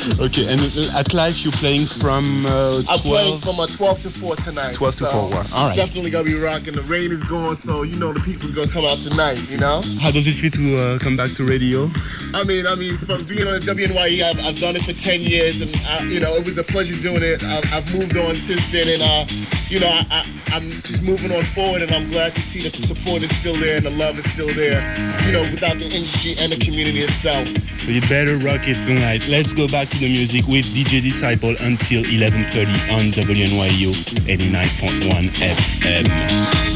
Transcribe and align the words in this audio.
okay, 0.20 0.46
and 0.48 0.60
uh, 0.60 0.98
at 0.98 1.12
live 1.12 1.36
you're 1.38 1.52
playing 1.52 1.86
from 1.86 2.24
uh, 2.46 2.82
12? 2.82 2.88
I'm 2.88 3.00
playing 3.00 3.40
from 3.40 3.60
uh, 3.60 3.66
12 3.66 4.00
to 4.00 4.10
4 4.10 4.36
tonight. 4.36 4.74
12 4.74 4.94
to 4.96 5.06
4, 5.06 5.30
wow. 5.30 5.44
all 5.54 5.68
right. 5.68 5.76
Definitely 5.76 6.10
gonna 6.10 6.24
be 6.24 6.34
rocking. 6.34 6.74
The 6.74 6.82
rain 6.82 7.12
is 7.12 7.22
going, 7.24 7.56
so 7.58 7.82
you 7.82 7.96
know 7.96 8.12
the 8.12 8.20
people's 8.20 8.52
gonna 8.52 8.70
come 8.70 8.84
out 8.84 8.98
tonight. 8.98 9.38
You 9.50 9.58
know. 9.58 9.82
How 10.00 10.10
does 10.10 10.26
it 10.26 10.32
feel 10.32 10.50
to 10.52 10.76
uh, 10.76 10.98
come 10.98 11.16
back 11.16 11.32
to 11.36 11.44
radio? 11.44 11.90
I 12.32 12.44
mean, 12.44 12.66
I 12.66 12.76
mean, 12.76 12.96
from 12.98 13.24
being 13.24 13.46
on 13.46 13.60
the 13.60 13.60
WNYE, 13.60 14.22
I've, 14.22 14.38
I've 14.38 14.58
done 14.58 14.76
it 14.76 14.84
for 14.84 14.92
10 14.92 15.20
years, 15.20 15.60
and 15.60 15.74
I, 15.84 16.02
you 16.04 16.20
know, 16.20 16.34
it 16.34 16.46
was 16.46 16.56
a 16.56 16.64
pleasure 16.64 16.94
doing 17.02 17.22
it. 17.22 17.42
I've, 17.42 17.72
I've 17.72 17.94
moved 17.94 18.16
on 18.16 18.34
since 18.36 18.66
then, 18.72 18.88
and 18.88 19.02
uh, 19.02 19.26
you 19.68 19.80
know, 19.80 19.88
I, 19.88 20.06
I, 20.10 20.56
I'm 20.56 20.70
just 20.70 21.02
moving 21.02 21.32
on 21.32 21.44
forward, 21.54 21.82
and 21.82 21.92
I'm 21.92 22.08
glad 22.08 22.34
to 22.34 22.40
see 22.40 22.62
that 22.62 22.72
the 22.72 22.86
support 22.86 23.22
is 23.22 23.30
still 23.36 23.54
there 23.54 23.76
and 23.76 23.86
the 23.86 23.90
love 23.90 24.18
is 24.18 24.24
still 24.32 24.48
there. 24.48 24.80
You 25.26 25.32
know, 25.32 25.40
without 25.40 25.78
the 25.78 25.84
industry 25.84 26.36
and 26.38 26.52
the 26.52 26.56
community 26.56 27.00
itself. 27.00 27.46
So 27.80 27.92
you 27.92 28.00
better 28.02 28.36
rock 28.38 28.66
it 28.66 28.74
tonight. 28.86 29.26
Let's 29.28 29.52
go 29.52 29.66
back 29.66 29.89
to 29.90 29.98
the 29.98 30.08
music 30.08 30.46
with 30.46 30.64
DJ 30.66 31.02
Disciple 31.02 31.50
until 31.60 32.02
11:30 32.04 32.90
on 32.92 33.12
WNYU 33.12 33.92
89.1 34.26 35.30
FM. 35.40 36.69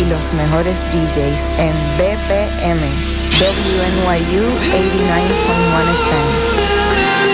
Y 0.00 0.04
los 0.06 0.32
mejores 0.32 0.82
DJs 0.92 1.50
en 1.58 1.74
BPM, 1.98 2.80
WNYU 3.38 4.42
89.1 4.42 7.29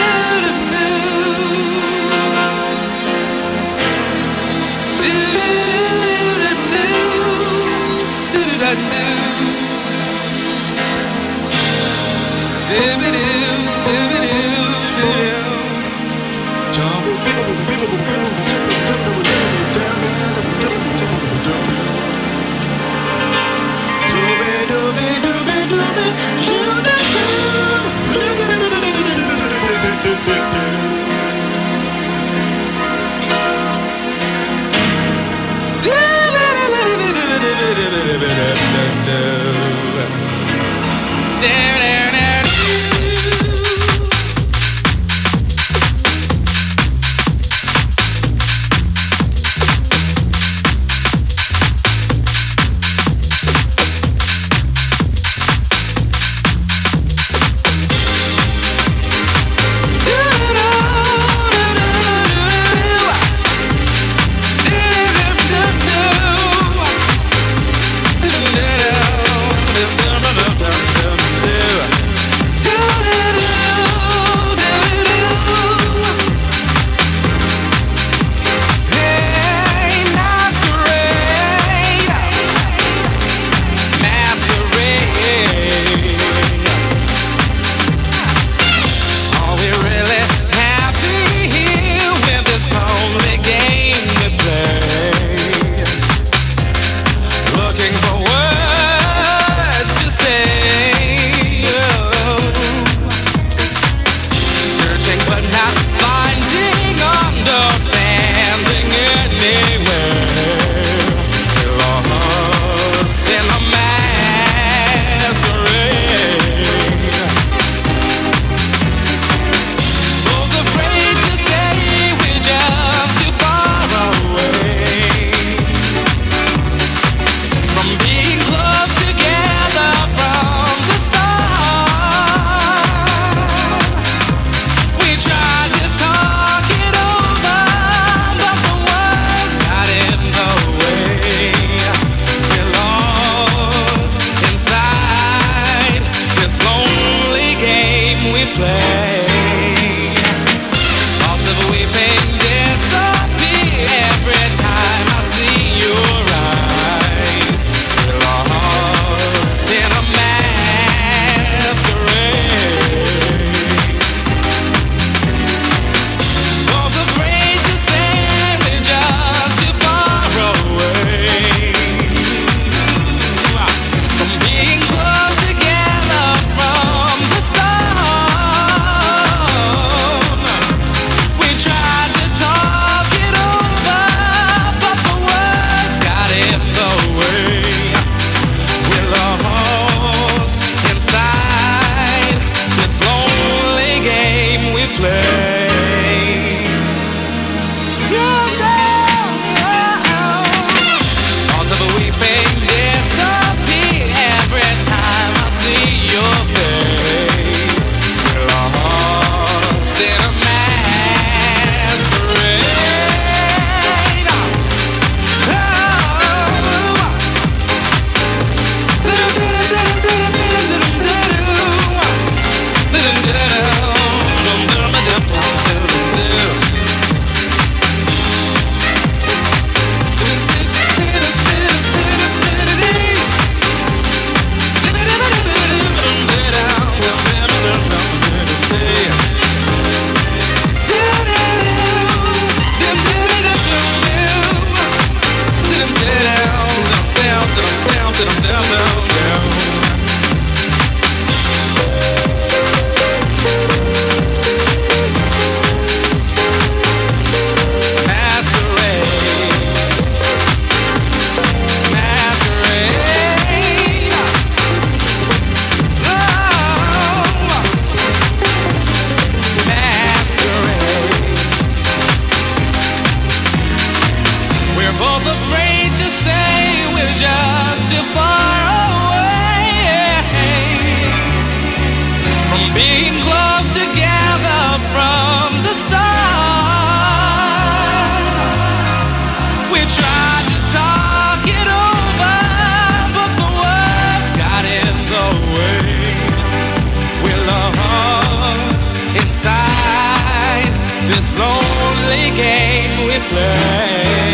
in 303.16 304.25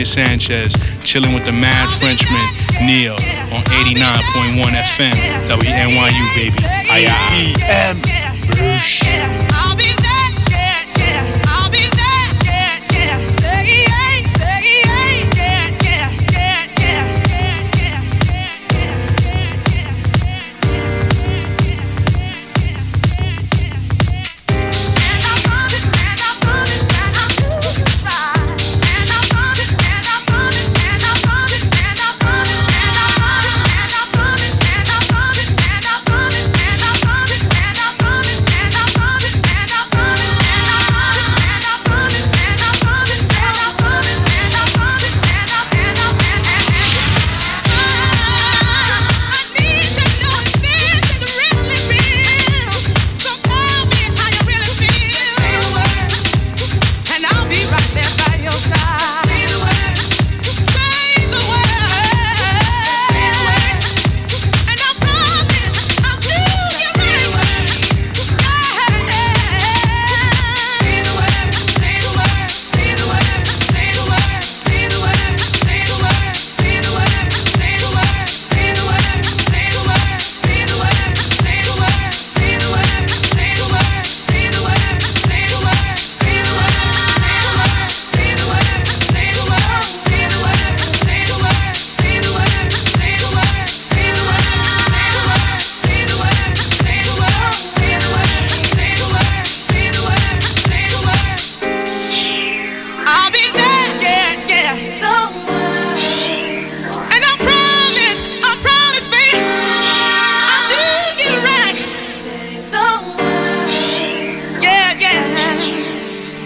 Junior 0.00 0.26
Sanchez, 0.28 0.72
chilling 1.04 1.34
with 1.34 1.44
the 1.44 1.52
mad 1.52 1.86
Frenchman, 2.00 2.40
Neil, 2.86 3.12
on 3.52 3.62
89.1 3.84 4.72
FM, 4.72 5.12
WNYU, 5.46 6.34
baby. 6.34 6.56
Aye, 6.88 7.06
aye. 8.56 9.49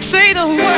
Say 0.01 0.33
the 0.33 0.47
word. 0.47 0.74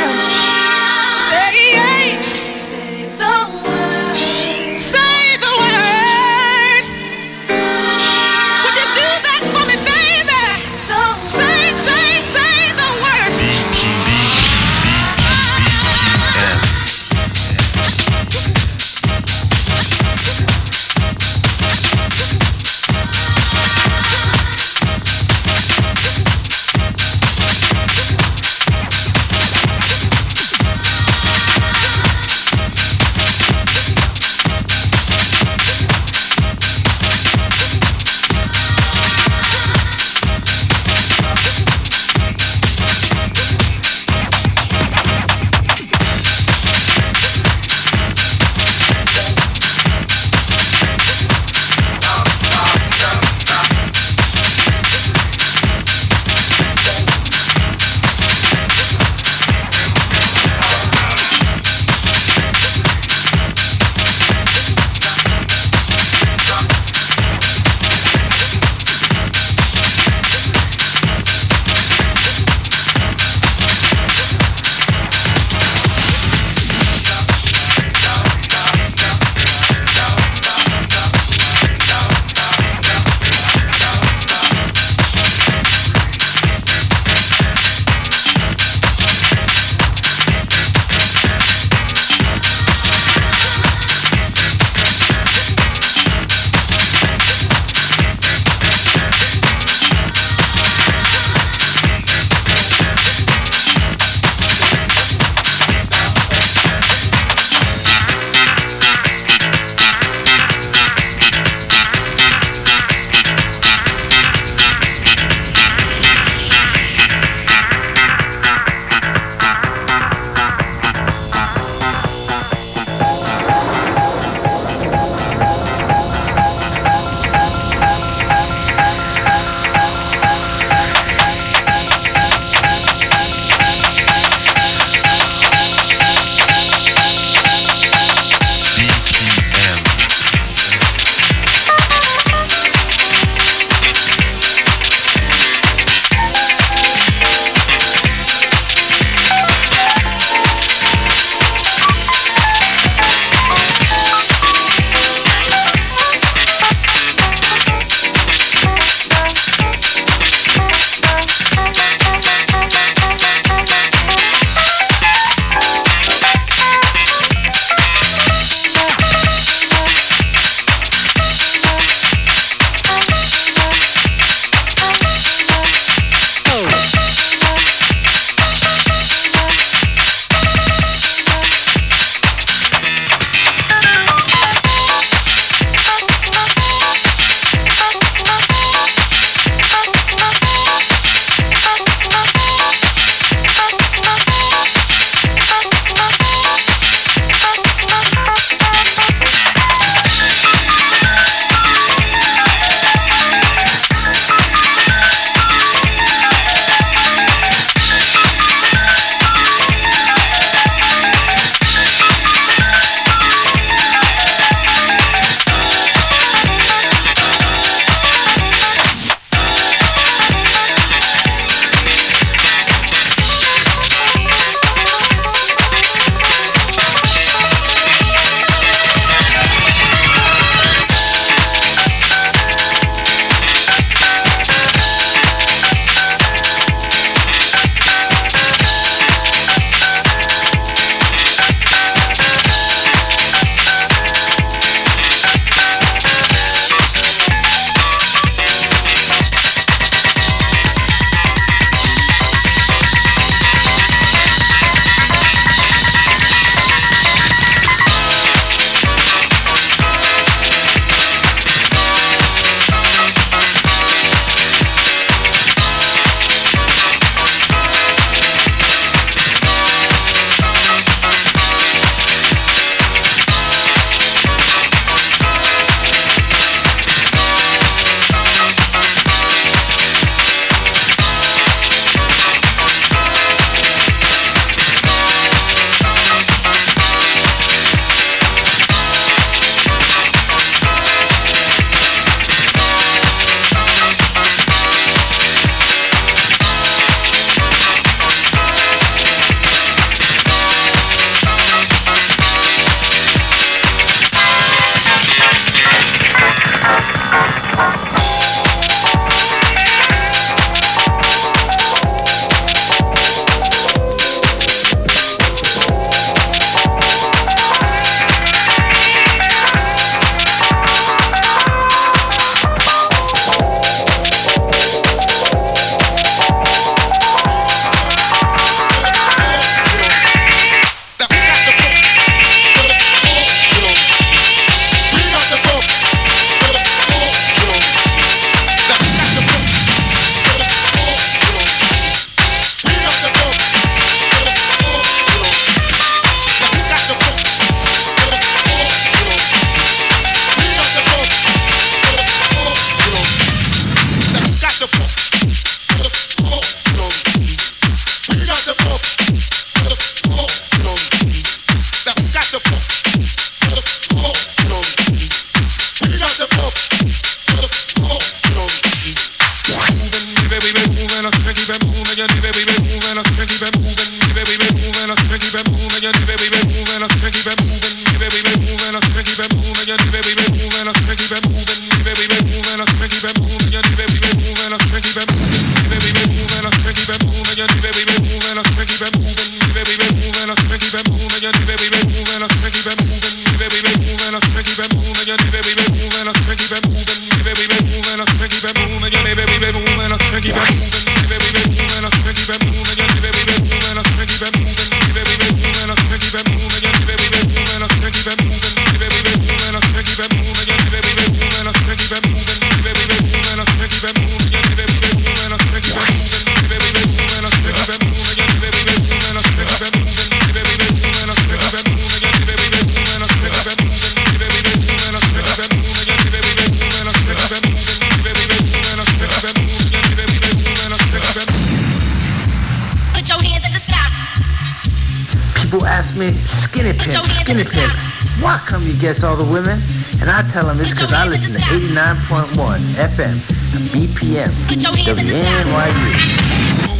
Why 438.88 438.94
guess 438.94 439.04
all 439.04 439.18
the 439.18 439.28
women? 439.28 439.60
And 440.00 440.10
I 440.10 440.24
tell 440.30 440.48
them 440.48 440.60
it's 440.62 440.72
because 440.72 440.94
I 440.94 441.06
listen 441.08 441.36
to 441.36 441.44
89.1 441.76 442.32
FM 442.80 443.20
and 443.52 443.64
BPM, 443.76 444.32
WNYU. 444.48 445.12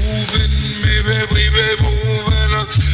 Moving, 0.08 0.54
we 1.36 1.44
be 1.52 1.68
moving 1.84 2.52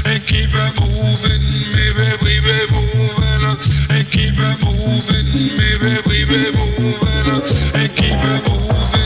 and 0.10 0.21
keep 0.26 0.49
it 0.49 0.71
moving, 0.82 1.41
maybe 1.78 2.10
we 2.26 2.41
be 2.41 2.58
moving 2.73 3.45
and 3.93 4.06
keep 4.10 4.34
it 4.34 4.58
moving, 4.65 5.28
maybe 5.62 5.93
we 6.10 6.26
be 6.26 6.49
moving 6.58 7.30
and 7.78 7.89
keep 7.93 8.17
it 8.17 8.41
moving, 8.49 9.03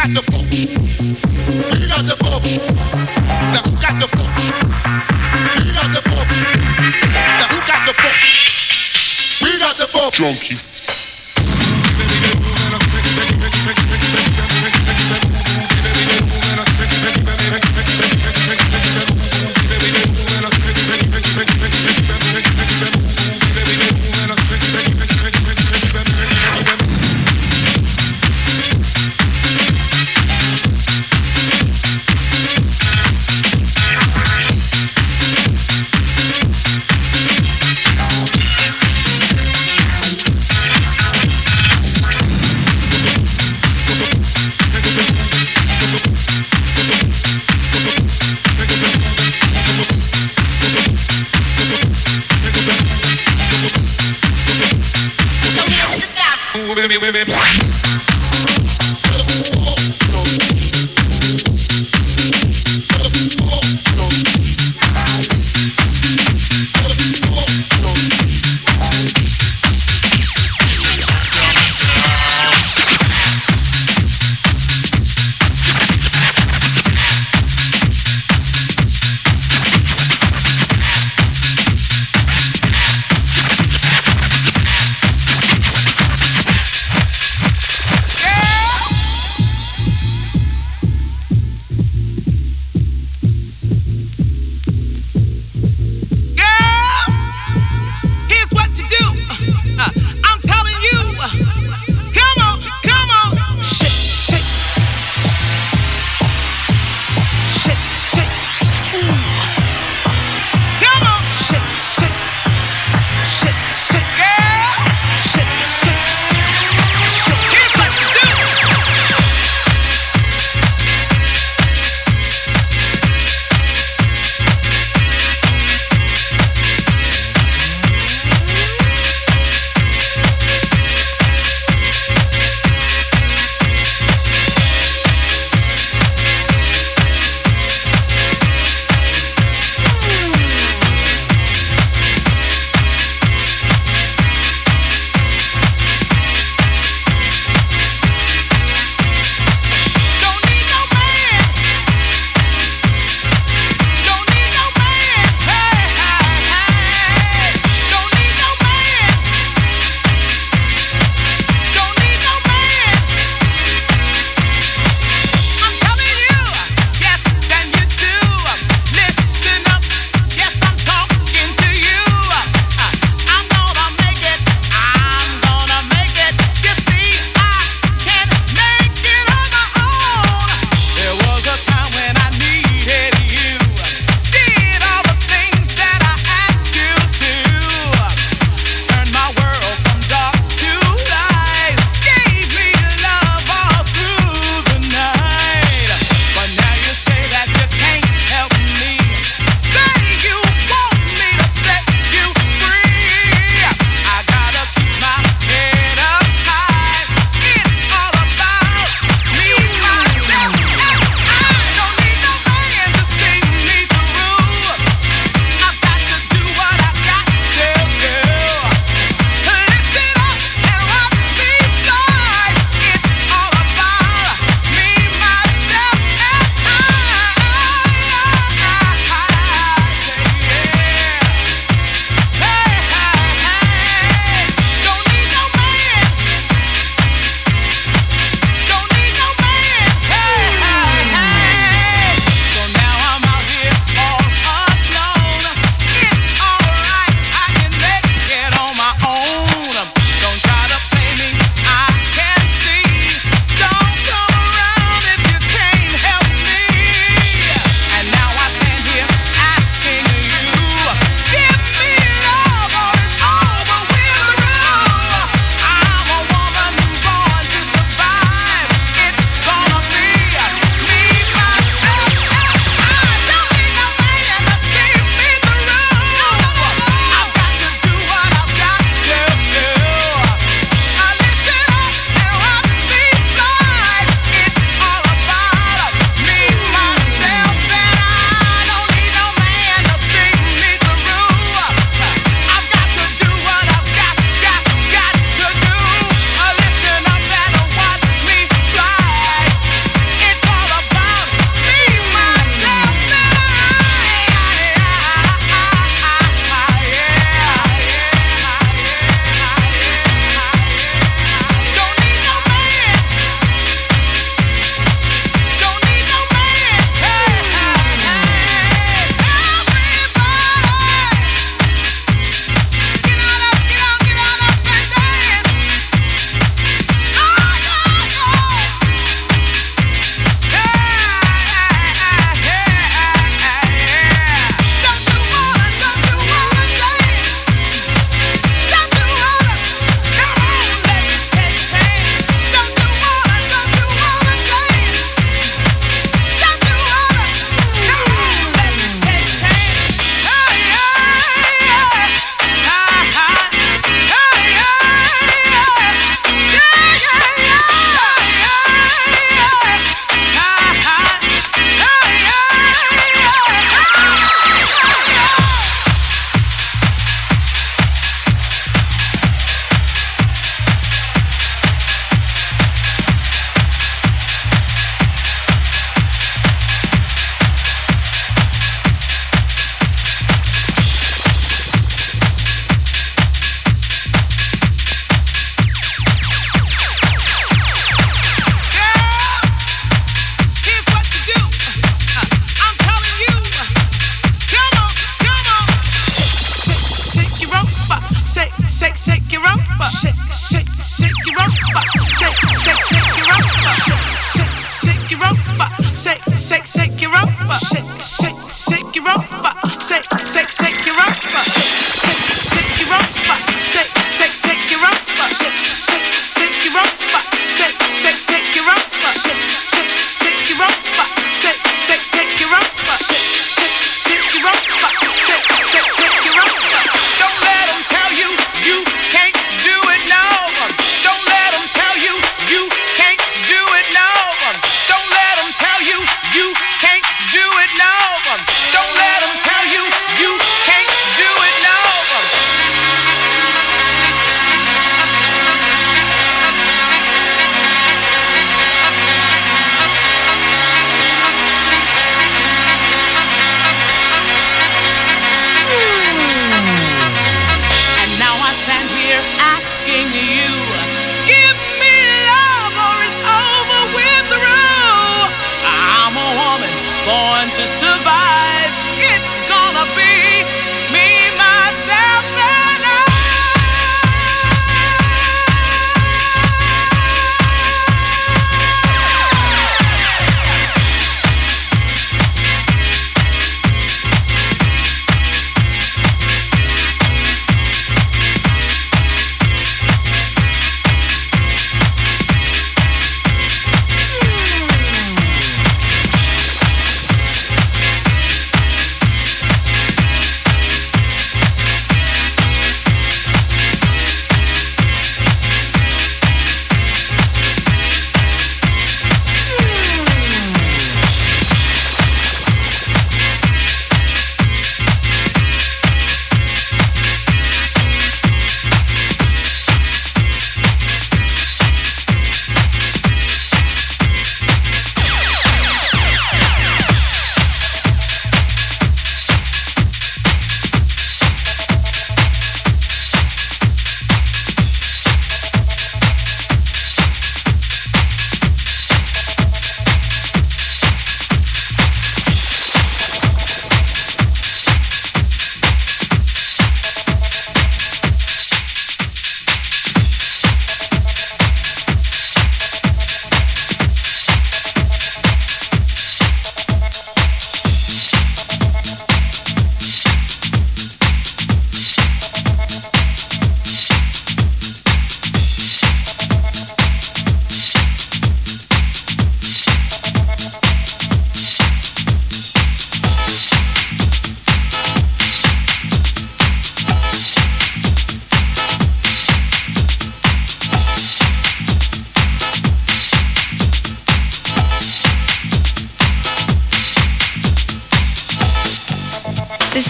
got 0.00 0.14
the 0.14 0.22
funk? 0.32 0.48
You 0.54 1.88
got 1.88 2.06
the 2.06 2.16
funk. 2.16 2.44
Now 3.52 3.60
who 3.60 3.72
got 3.82 4.00
the 4.00 4.08
funk? 4.08 4.32
You 5.60 5.72
got 5.74 5.92
the 5.92 6.00
funk. 6.08 6.30
Now 7.12 7.46
who 7.52 7.60
got 7.66 7.86
the 7.86 7.92
funk? 7.92 8.16
We 9.42 9.58
got 9.58 9.76
the 9.76 9.86
funk. 9.86 10.14
Junkies. 10.14 10.79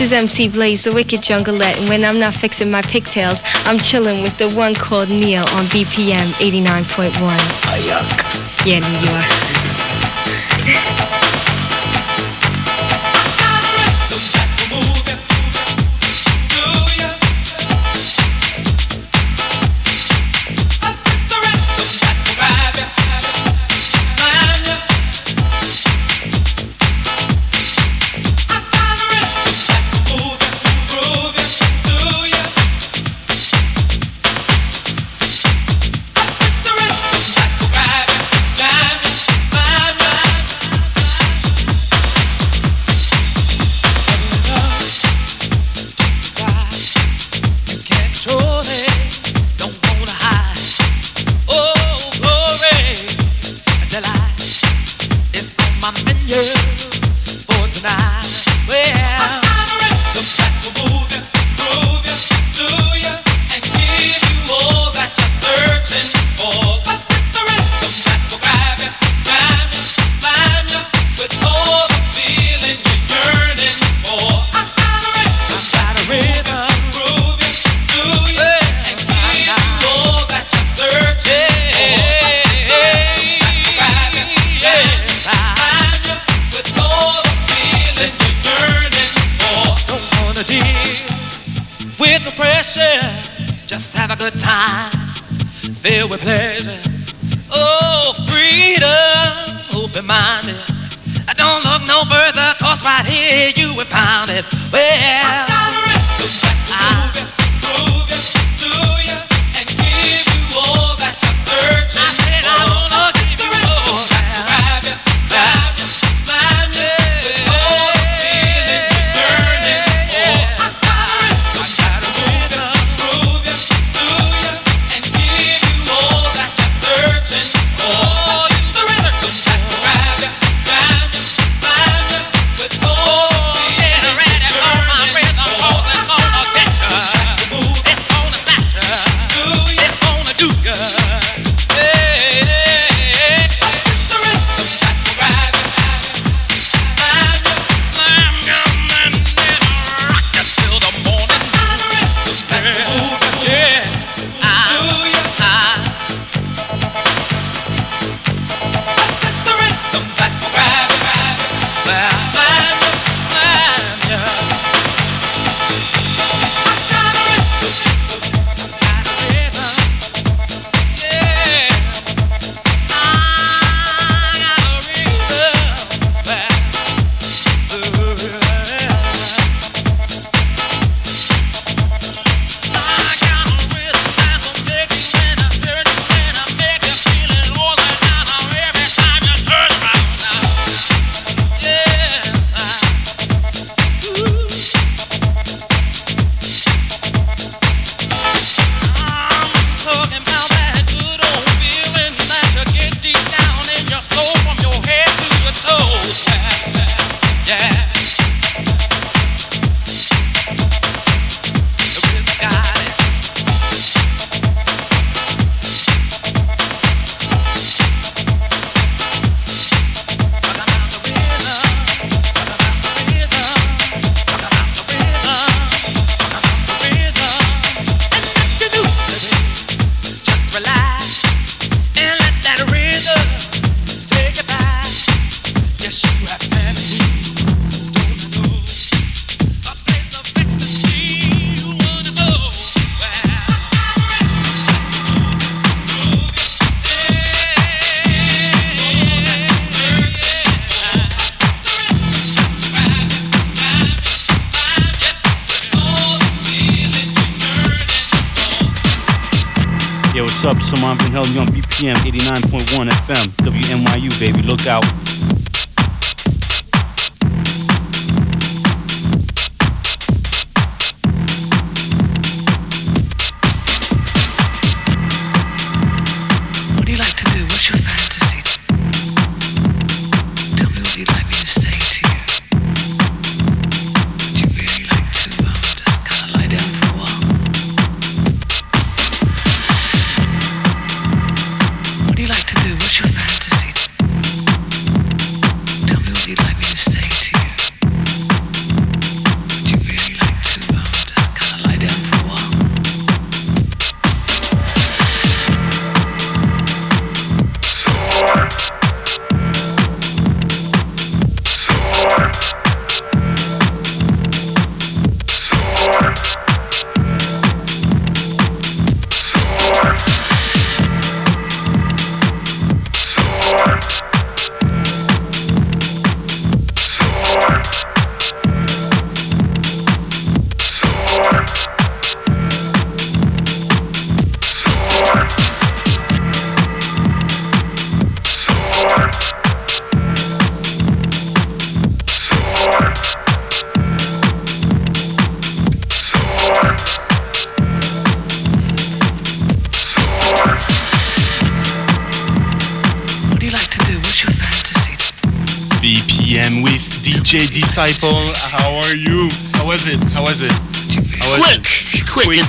Is 0.00 0.12
MC 0.12 0.48
Blaze, 0.48 0.84
the 0.84 0.94
wicked 0.94 1.20
jungleette, 1.20 1.78
and 1.78 1.88
when 1.88 2.04
I'm 2.04 2.18
not 2.18 2.34
fixing 2.34 2.70
my 2.70 2.82
pigtails, 2.82 3.42
I'm 3.64 3.78
chilling 3.78 4.22
with 4.22 4.36
the 4.38 4.48
one 4.56 4.74
called 4.74 5.08
Neil 5.08 5.42
on 5.52 5.64
BPM 5.66 6.16
89.1. 6.40 7.12
Ayak. 7.66 8.66
Yeah, 8.66 8.80
New 8.80 9.12
York. 9.12 9.49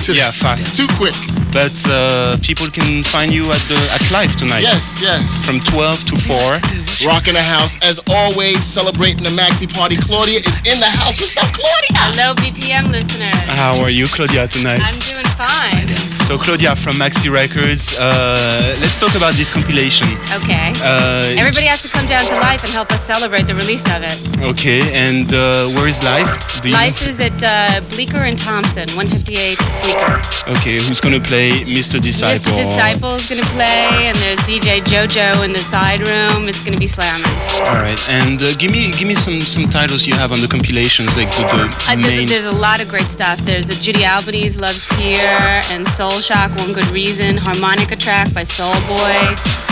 It? 0.08 0.16
quick, 0.16 0.16
quick 0.16 0.18
into, 0.18 0.20
yeah, 0.20 0.30
fast. 0.30 0.76
Too 0.76 0.86
quick. 0.98 1.14
But 1.52 1.74
uh, 1.88 2.36
people 2.42 2.66
can 2.68 3.04
find 3.04 3.30
you 3.32 3.42
at 3.42 3.60
the 3.68 3.78
at 3.92 4.10
Life 4.10 4.36
tonight. 4.36 4.62
Yes, 4.62 5.00
yes. 5.02 5.44
From 5.46 5.60
12 5.60 6.04
to 6.06 6.16
4. 6.16 6.81
Rocking 7.06 7.34
the 7.34 7.42
house 7.42 7.82
as 7.82 7.98
always, 8.08 8.62
celebrating 8.62 9.24
the 9.24 9.34
maxi 9.34 9.66
party. 9.66 9.96
Claudia 9.96 10.38
is 10.38 10.56
in 10.70 10.78
the 10.78 10.86
house. 10.86 11.18
What's 11.18 11.36
up, 11.36 11.50
Claudia? 11.50 11.98
Hello, 11.98 12.34
BPM 12.38 12.92
listeners. 12.92 13.34
How 13.58 13.74
are 13.82 13.90
you, 13.90 14.06
Claudia, 14.06 14.46
tonight? 14.46 14.78
I'm 14.78 14.94
doing 15.02 15.26
fine. 15.34 15.88
So 16.22 16.38
Claudia 16.38 16.76
from 16.76 16.94
Maxi 17.02 17.26
Records, 17.26 17.98
uh, 17.98 18.76
let's 18.80 19.00
talk 19.00 19.16
about 19.16 19.34
this 19.34 19.50
compilation. 19.50 20.06
Okay. 20.30 20.70
Uh, 20.78 21.26
Everybody 21.34 21.66
has 21.66 21.82
to 21.82 21.88
come 21.88 22.06
down 22.06 22.22
to 22.30 22.34
Life 22.38 22.62
and 22.62 22.72
help 22.72 22.92
us 22.92 23.02
celebrate 23.04 23.46
the 23.50 23.54
release 23.54 23.82
of 23.90 24.02
it. 24.06 24.14
Okay, 24.54 24.86
and 24.94 25.26
uh, 25.34 25.66
where 25.74 25.88
is 25.88 26.02
Life? 26.04 26.30
Life 26.64 27.02
is 27.02 27.18
at 27.20 27.34
uh, 27.42 27.82
Bleecker 27.90 28.22
and 28.22 28.38
Thompson, 28.38 28.86
158 28.94 29.58
Bleecker. 29.82 30.22
Okay, 30.54 30.78
who's 30.78 31.00
gonna 31.00 31.18
play 31.20 31.50
Mr. 31.66 32.00
Disciple? 32.00 32.52
Mr. 32.52 32.56
Disciple 32.62 33.14
is 33.18 33.26
gonna 33.28 33.42
play, 33.50 34.06
and 34.06 34.16
there's 34.22 34.38
DJ 34.46 34.78
JoJo 34.86 35.42
in 35.44 35.52
the 35.52 35.58
side 35.58 36.00
room. 36.06 36.48
It's 36.48 36.62
gonna 36.64 36.78
be 36.78 36.86
slamming. 36.92 37.36
All 37.68 37.80
right, 37.80 38.00
and 38.08 38.36
uh, 38.42 38.52
give 38.60 38.70
me 38.70 38.90
give 38.92 39.08
me 39.08 39.14
some 39.14 39.40
some 39.40 39.68
titles 39.68 40.06
you 40.06 40.14
have 40.14 40.30
on 40.32 40.40
the 40.40 40.48
compilations, 40.48 41.16
like 41.16 41.30
the, 41.36 41.44
the 41.48 41.62
uh, 41.88 41.96
main. 41.96 42.28
There's, 42.28 42.44
there's, 42.44 42.46
a 42.46 42.58
lot 42.68 42.82
of 42.82 42.88
great 42.88 43.08
stuff. 43.08 43.38
There's 43.40 43.70
a 43.70 43.76
Judy 43.80 44.04
Albanese 44.04 44.58
Loves 44.58 44.88
Here 44.98 45.62
and 45.72 45.86
Soul 45.86 46.20
Shock, 46.20 46.50
One 46.58 46.72
Good 46.72 46.90
Reason, 46.90 47.36
Harmonica 47.36 47.96
track 47.96 48.32
by 48.34 48.42
Soul 48.42 48.74
Boy, 48.86 49.18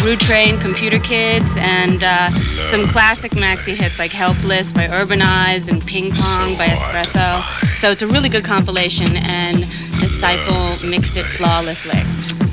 Rude 0.04 0.20
Train, 0.20 0.58
Computer 0.58 0.98
Kids, 0.98 1.56
and 1.60 2.02
uh, 2.02 2.30
some 2.62 2.86
classic 2.86 3.32
maxi 3.32 3.74
hits 3.74 3.98
like 3.98 4.12
Helpless 4.12 4.72
by 4.72 4.86
Urbanize 4.86 5.68
and 5.68 5.84
Ping 5.86 6.10
Pong 6.12 6.56
by 6.56 6.66
Espresso. 6.66 7.42
So 7.76 7.90
it's 7.90 8.02
a 8.02 8.06
really 8.06 8.28
good 8.28 8.44
compilation, 8.44 9.16
and 9.16 9.66
Disciple 10.00 10.88
mixed 10.88 11.16
it 11.16 11.26
flawlessly. 11.26 12.00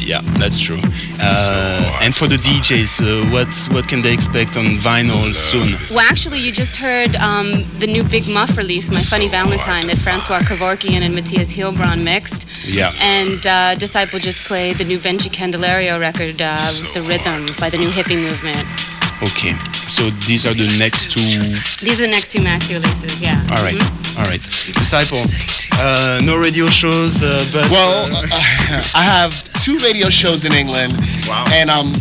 Yeah, 0.07 0.21
that's 0.39 0.57
true. 0.57 0.79
Uh, 1.19 1.99
and 2.01 2.15
for 2.15 2.27
the 2.27 2.37
DJs, 2.37 3.01
uh, 3.01 3.29
what 3.29 3.51
what 3.75 3.89
can 3.89 4.01
they 4.01 4.13
expect 4.13 4.55
on 4.55 4.79
vinyl 4.79 5.35
soon? 5.35 5.75
Well, 5.93 6.07
actually, 6.09 6.39
you 6.39 6.53
just 6.53 6.77
heard 6.77 7.13
um, 7.17 7.65
the 7.79 7.87
new 7.87 8.03
Big 8.05 8.25
Muff 8.25 8.55
release, 8.55 8.89
My 8.89 9.01
Funny 9.01 9.27
Valentine, 9.27 9.85
that 9.87 9.97
Francois 9.97 10.39
Kevorkian 10.39 11.01
and 11.01 11.13
Matthias 11.13 11.51
Heilbronn 11.51 12.03
mixed. 12.03 12.47
Yeah. 12.65 12.93
And 13.01 13.45
uh, 13.45 13.75
Disciple 13.75 14.19
just 14.19 14.47
played 14.47 14.77
the 14.77 14.85
new 14.85 14.97
Benji 14.97 15.29
Candelario 15.29 15.99
record, 15.99 16.41
uh, 16.41 16.57
The 16.93 17.01
Rhythm, 17.01 17.47
by 17.59 17.69
the 17.69 17.77
new 17.77 17.89
hippie 17.89 18.15
movement. 18.15 18.63
Okay, 19.21 19.51
so 19.87 20.09
these 20.27 20.45
are 20.45 20.53
the 20.53 20.67
next 20.77 21.11
two. 21.11 21.21
These 21.83 22.01
are 22.01 22.05
the 22.05 22.11
next 22.11 22.31
two 22.31 22.39
maxi 22.39 22.75
releases, 22.75 23.21
yeah. 23.21 23.39
All 23.51 23.63
right, 23.63 23.75
mm-hmm. 23.75 24.21
all 24.21 24.27
right. 24.27 24.41
Disciple, 24.75 25.21
uh, 25.79 26.19
no 26.23 26.37
radio 26.37 26.67
shows, 26.67 27.23
uh, 27.23 27.43
but. 27.53 27.69
Well, 27.71 28.05
uh, 28.11 28.27
I 28.93 29.03
have 29.03 29.31
two 29.63 29.77
radio 29.79 30.09
shows 30.09 30.45
in 30.45 30.53
England. 30.53 30.93
Wow. 31.27 31.45
And 31.51 31.69
um, 31.69 31.93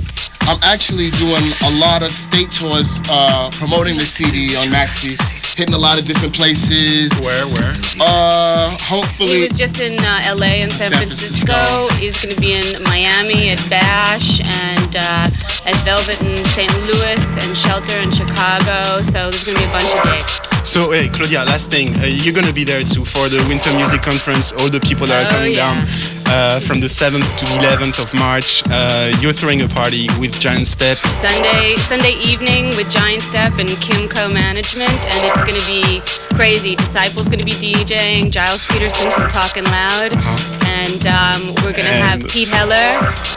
I'm 0.43 0.63
actually 0.63 1.11
doing 1.19 1.43
a 1.67 1.71
lot 1.71 2.03
of 2.03 2.11
state 2.11 2.53
tours 2.53 3.01
uh, 3.11 3.51
promoting 3.55 3.97
the 3.97 4.07
CD 4.07 4.55
on 4.57 4.67
Maxi 4.69 5.19
hitting 5.57 5.75
a 5.75 5.79
lot 5.79 5.99
of 5.99 6.05
different 6.05 6.35
places. 6.35 7.11
Where, 7.21 7.47
where? 7.49 7.73
Uh, 7.99 8.77
hopefully. 8.79 9.29
He 9.29 9.41
was 9.41 9.57
just 9.57 9.81
in 9.81 9.99
uh, 9.99 10.37
LA 10.37 10.61
and 10.61 10.71
San, 10.71 10.93
San 10.93 10.99
Francisco. 11.09 11.53
Francisco. 11.53 11.97
He's 11.97 12.21
going 12.21 12.35
to 12.35 12.41
be 12.41 12.53
in 12.53 12.77
Miami 12.85 13.51
at 13.51 13.65
Bash 13.71 14.41
and 14.41 14.97
uh, 14.97 15.65
at 15.65 15.77
Velvet 15.83 16.21
in 16.23 16.37
St. 16.53 16.71
Louis 16.85 17.21
and 17.41 17.57
Shelter 17.57 17.97
in 18.05 18.13
Chicago. 18.13 19.01
So 19.01 19.31
there's 19.33 19.45
going 19.45 19.57
to 19.57 19.65
be 19.65 19.69
a 19.69 19.73
bunch 19.73 19.91
of 19.97 20.03
dates. 20.05 20.69
So, 20.69 20.91
hey, 20.91 21.09
Claudia, 21.09 21.45
last 21.45 21.71
thing. 21.71 21.95
Uh, 22.01 22.07
you're 22.07 22.35
going 22.35 22.47
to 22.47 22.53
be 22.53 22.65
there 22.65 22.83
too 22.85 23.05
for 23.05 23.29
the 23.29 23.43
Winter 23.49 23.73
Music 23.75 24.03
Conference. 24.03 24.53
All 24.53 24.69
the 24.69 24.81
people 24.81 25.07
that 25.07 25.25
are 25.25 25.29
oh, 25.29 25.39
coming 25.39 25.55
yeah. 25.55 25.73
down 25.73 26.16
uh, 26.29 26.61
from 26.61 26.81
the 26.81 26.87
7th 26.87 27.27
to 27.39 27.45
11th 27.59 28.03
of 28.03 28.13
March. 28.15 28.63
Uh, 28.71 29.13
you're 29.21 29.33
throwing 29.33 29.63
a 29.63 29.69
party 29.69 30.09
with 30.19 30.39
Giant 30.41 30.67
Step. 30.67 30.97
Sunday, 30.97 31.77
Sunday 31.77 32.15
evening 32.23 32.67
with 32.77 32.91
Giant 32.91 33.23
Step 33.23 33.53
and 33.59 33.69
Kimco 33.83 34.33
Management, 34.33 34.91
and 34.91 35.25
it's 35.25 35.43
going 35.43 35.59
to 35.59 35.67
be 35.67 36.01
crazy. 36.35 36.77
Disciple's 36.77 37.29
going 37.29 37.41
to 37.41 37.47
be 37.47 37.53
DJing. 37.53 38.33
Gilles 38.33 38.67
Peterson 38.67 39.11
from 39.11 39.29
Talking 39.29 39.65
Loud, 39.65 40.13
uh-huh. 40.13 40.67
and 40.67 41.03
um, 41.07 41.55
we're 41.65 41.73
going 41.73 41.89
to 41.89 42.01
have 42.05 42.21
Pete 42.29 42.49
Heller, 42.49 42.95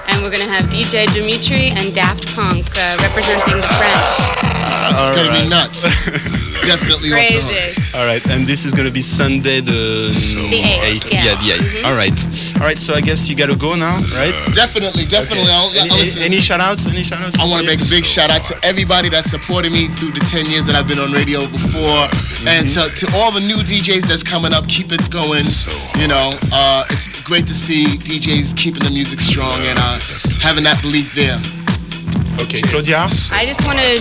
and 0.10 0.22
we're 0.22 0.32
going 0.32 0.46
to 0.46 0.52
have 0.52 0.66
DJ 0.70 1.12
Dimitri 1.14 1.70
and 1.70 1.94
Daft 1.94 2.34
Punk 2.36 2.66
uh, 2.76 2.98
representing 3.02 3.58
the 3.62 3.72
French. 3.78 4.10
it's 4.98 5.10
going 5.12 5.30
right. 5.30 5.38
to 5.38 5.44
be 5.44 5.50
nuts. 5.50 6.46
Definitely 6.66 7.10
crazy. 7.10 7.76
All 7.98 8.06
right, 8.06 8.24
and 8.30 8.46
this 8.46 8.66
is 8.66 8.74
going 8.74 8.88
to 8.88 8.94
be 8.94 9.02
Sunday 9.02 9.60
the, 9.62 10.12
the 10.12 10.62
8th. 10.62 11.04
8th. 11.04 11.12
Yeah, 11.12 11.24
yeah 11.24 11.36
the 11.36 11.50
8th. 11.52 11.70
Mm-hmm. 11.70 11.86
All 11.86 11.96
right. 11.96 12.18
All 12.62 12.68
right, 12.68 12.78
so 12.78 12.94
I 12.94 13.02
guess 13.02 13.30
you 13.30 13.36
got 13.36 13.50
to 13.50 13.56
go 13.56 13.76
now, 13.76 13.98
right? 14.14 14.36
Definitely, 14.54 15.06
definitely. 15.06 15.50
Okay. 15.50 15.54
I'll, 15.54 15.72
any, 15.72 15.90
I'll 15.90 16.02
any, 16.02 16.38
any 16.38 16.40
shout 16.40 16.60
outs? 16.60 16.88
Any 16.88 17.04
shout 17.04 17.22
outs? 17.22 17.40
I 17.40 17.48
want 17.48 17.64
to 17.64 17.68
make 17.68 17.82
a 17.82 17.90
big 17.90 18.06
shout 18.06 18.30
out 18.30 18.44
to 18.46 18.56
everybody 18.64 19.10
that 19.10 19.26
supported 19.26 19.72
me 19.72 19.88
through 19.96 20.12
the 20.12 20.26
10 20.28 20.46
years 20.48 20.66
that 20.66 20.76
I've 20.76 20.88
been 20.88 21.00
on 21.00 21.12
radio 21.12 21.40
before. 21.48 22.06
Mm-hmm. 22.12 22.48
And 22.48 22.68
to, 22.76 22.88
to, 22.88 23.06
all 23.16 23.32
the 23.32 23.42
new 23.42 23.58
DJs 23.64 24.08
that's 24.08 24.24
coming 24.24 24.54
up, 24.54 24.68
keep 24.68 24.92
it 24.92 25.04
going. 25.10 25.48
You 25.98 26.08
know, 26.08 26.36
uh, 26.52 26.86
it's 26.90 27.08
great 27.24 27.48
to 27.48 27.54
see 27.54 27.86
DJs 27.86 28.56
keeping 28.56 28.84
the 28.84 28.92
music 28.92 29.20
strong 29.20 29.56
and 29.72 29.80
uh, 29.80 30.00
having 30.42 30.64
that 30.64 30.82
belief 30.82 31.16
there. 31.16 31.38
Okay, 32.42 32.62
Claudia. 32.62 33.06
I 33.32 33.46
just 33.46 33.66
want 33.66 33.80
to 33.80 34.00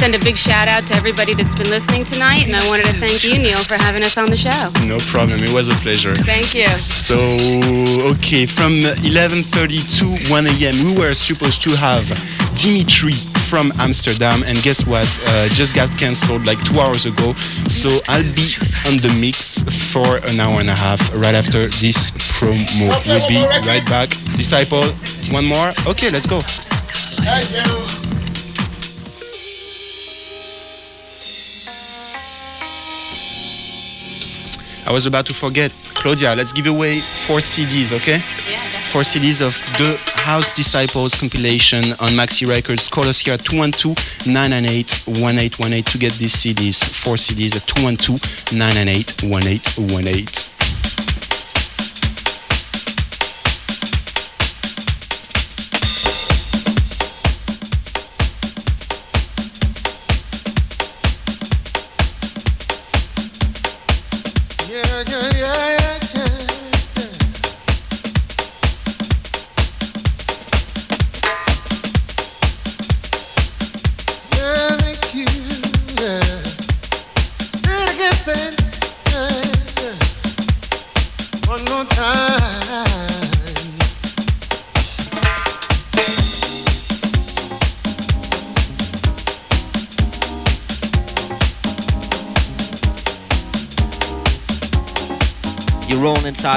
send 0.00 0.14
a 0.14 0.18
big 0.18 0.36
shout 0.36 0.68
out 0.68 0.86
to 0.86 0.94
everybody 0.94 1.34
that's 1.34 1.54
been 1.54 1.68
listening 1.68 2.04
tonight, 2.04 2.44
and 2.46 2.54
I 2.54 2.66
wanted 2.68 2.86
to 2.86 2.92
thank 2.92 3.24
you, 3.24 3.38
Neil, 3.38 3.62
for 3.64 3.74
having 3.74 4.02
us 4.02 4.16
on 4.16 4.26
the 4.26 4.36
show. 4.36 4.50
No 4.86 4.98
problem. 5.10 5.42
It 5.42 5.52
was 5.52 5.68
a 5.68 5.74
pleasure. 5.82 6.14
Thank 6.14 6.54
you. 6.54 6.62
So, 6.62 7.16
okay, 8.14 8.46
from 8.46 8.80
11:30 9.02 9.82
to 9.98 10.30
1 10.30 10.46
a.m., 10.46 10.84
we 10.84 10.98
were 10.98 11.12
supposed 11.14 11.62
to 11.62 11.70
have 11.76 12.06
Dimitri 12.54 13.12
from 13.50 13.72
Amsterdam, 13.78 14.42
and 14.46 14.56
guess 14.62 14.86
what? 14.86 15.06
Uh, 15.26 15.48
just 15.48 15.74
got 15.74 15.90
cancelled 15.98 16.46
like 16.46 16.58
two 16.64 16.80
hours 16.80 17.04
ago. 17.04 17.34
So 17.68 18.00
I'll 18.08 18.32
be 18.34 18.48
on 18.88 18.96
the 18.96 19.12
mix 19.20 19.62
for 19.92 20.16
an 20.30 20.40
hour 20.40 20.58
and 20.60 20.70
a 20.70 20.74
half 20.74 21.00
right 21.14 21.34
after 21.34 21.66
this 21.82 22.10
promo. 22.38 22.88
We'll 23.06 23.28
be 23.28 23.40
right 23.68 23.84
back. 23.86 24.08
Disciple, 24.36 24.84
one 25.30 25.44
more. 25.44 25.72
Okay, 25.86 26.10
let's 26.10 26.26
go. 26.26 26.40
I 34.84 34.90
was 34.92 35.06
about 35.06 35.26
to 35.26 35.34
forget. 35.34 35.72
Claudia, 35.94 36.34
let's 36.34 36.52
give 36.52 36.66
away 36.66 36.98
four 36.98 37.38
CDs, 37.38 37.92
okay? 37.92 38.20
Yeah, 38.50 38.60
Four 38.92 39.02
CDs 39.02 39.40
of 39.40 39.54
the 39.78 39.96
House 40.20 40.52
Disciples 40.52 41.14
compilation 41.18 41.82
on 42.00 42.10
Maxi 42.10 42.46
Records. 42.46 42.88
Call 42.88 43.04
us 43.04 43.20
here 43.20 43.34
at 43.34 43.42
212 43.42 44.26
998 44.26 45.06
1818 45.06 45.82
to 45.84 45.98
get 45.98 46.12
these 46.14 46.34
CDs. 46.34 46.82
Four 47.02 47.16
CDs 47.16 47.56
at 47.56 47.66
212 47.68 48.52
998 48.58 49.30
1818. 49.32 50.51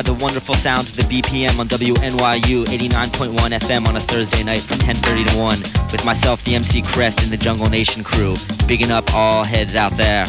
The 0.02 0.14
wonderful 0.14 0.56
sounds 0.56 0.90
of 0.90 0.96
the 0.98 1.04
BPM 1.04 1.58
on 1.58 1.68
WNYU 1.68 2.66
89.1 2.66 3.32
FM 3.32 3.88
on 3.88 3.96
a 3.96 4.02
Thursday 4.02 4.44
night 4.44 4.60
from 4.60 4.78
10:30 4.78 5.26
to 5.26 5.38
1 5.38 5.60
with 5.92 6.04
myself, 6.06 6.44
the 6.44 6.56
MC 6.56 6.82
Crest, 6.82 7.24
and 7.24 7.32
the 7.32 7.38
Jungle 7.38 7.70
Nation 7.70 8.04
crew. 8.04 8.36
Bigging 8.68 8.92
up 8.92 9.14
all 9.14 9.44
heads 9.44 9.76
out 9.76 9.96
there. 9.96 10.26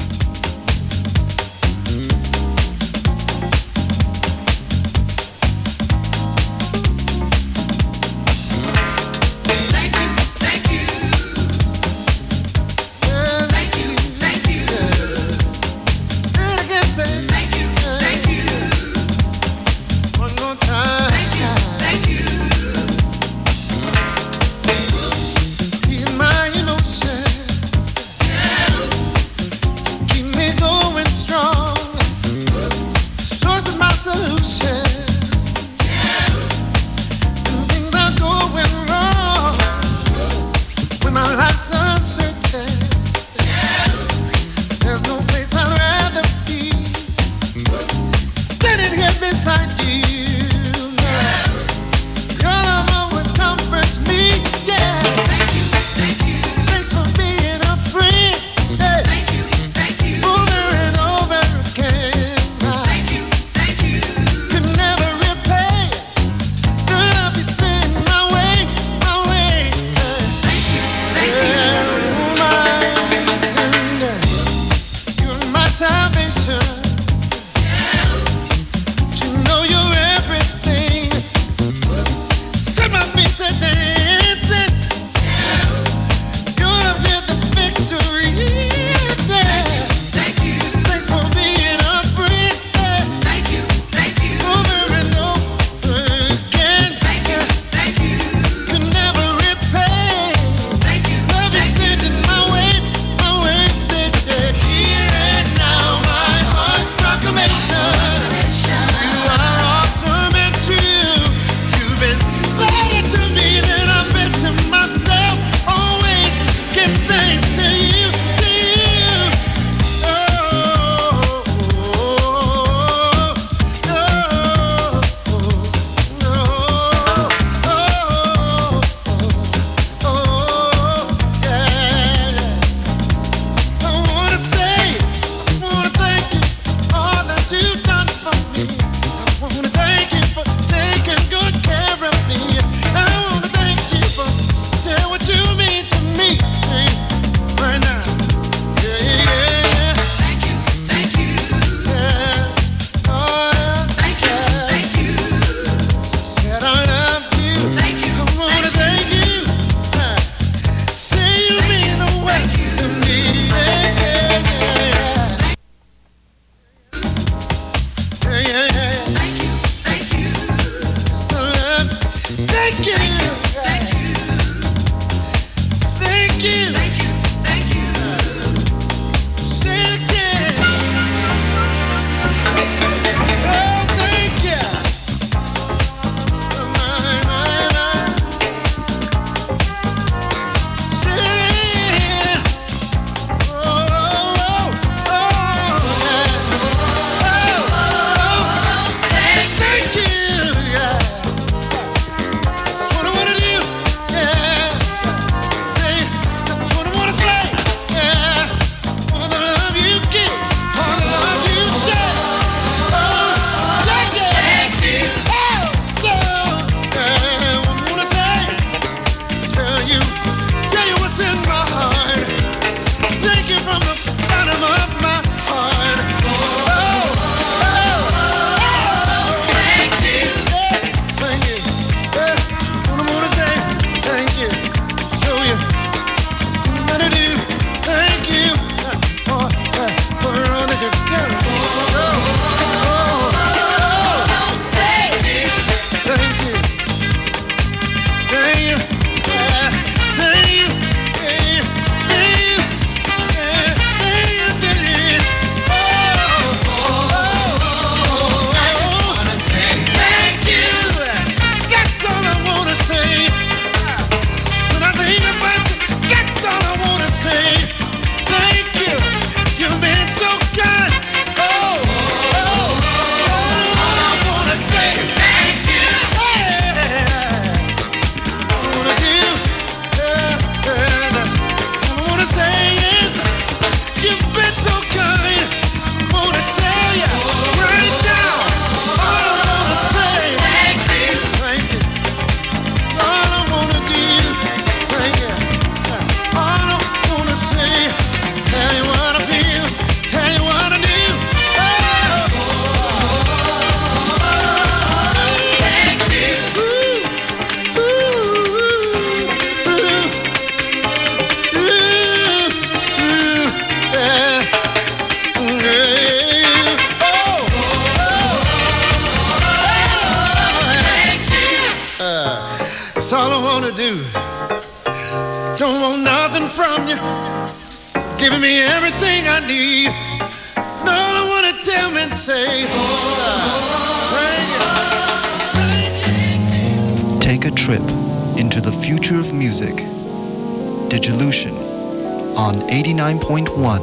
Nine 343.07 343.21
point 343.21 343.49
one 343.57 343.83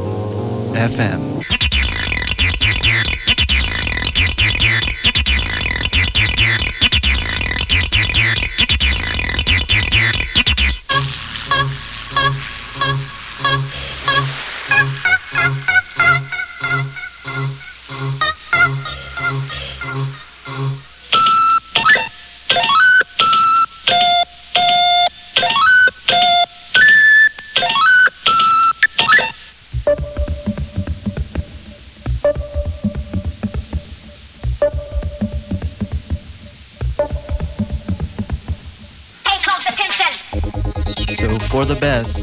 FM. 0.75 1.32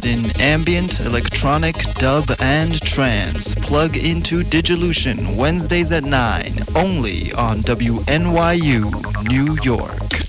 In 0.05 0.41
ambient, 0.41 1.01
electronic, 1.01 1.77
dub, 1.95 2.31
and 2.41 2.81
trance, 2.83 3.55
plug 3.55 3.97
into 3.97 4.43
Digilution 4.43 5.37
Wednesdays 5.37 5.93
at 5.93 6.05
9, 6.05 6.65
only 6.75 7.33
on 7.33 7.59
WNYU, 7.61 8.91
New 9.29 9.57
York. 9.63 10.21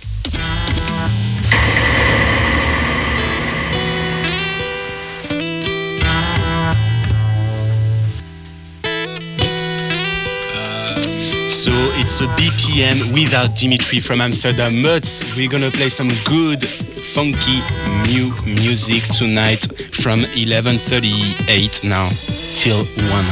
So 11.50 11.72
it's 12.00 12.22
a 12.22 12.28
BPM 12.38 13.14
without 13.14 13.56
Dimitri 13.56 14.00
from 14.00 14.20
Amsterdam, 14.20 14.82
but 14.82 15.06
we're 15.38 15.48
gonna 15.48 15.70
play 15.70 15.90
some 15.90 16.10
good, 16.26 16.68
funky 17.14 17.60
new 18.08 18.32
music 18.46 19.04
tonight 19.12 19.68
from 20.00 20.20
11:38 20.34 21.84
now 21.84 22.08
till 22.56 22.86
one. 23.12 23.28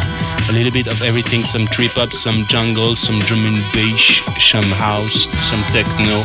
A 0.50 0.52
little 0.52 0.72
bit 0.72 0.88
of 0.88 1.02
everything, 1.02 1.44
some 1.44 1.66
trip 1.68 1.92
hop, 1.92 2.12
some 2.12 2.44
jungle, 2.48 2.96
some 2.96 3.20
drum 3.20 3.40
and 3.46 3.58
bass, 3.72 4.22
some 4.52 4.70
house, 4.76 5.28
some 5.48 5.64
techno, 5.72 6.20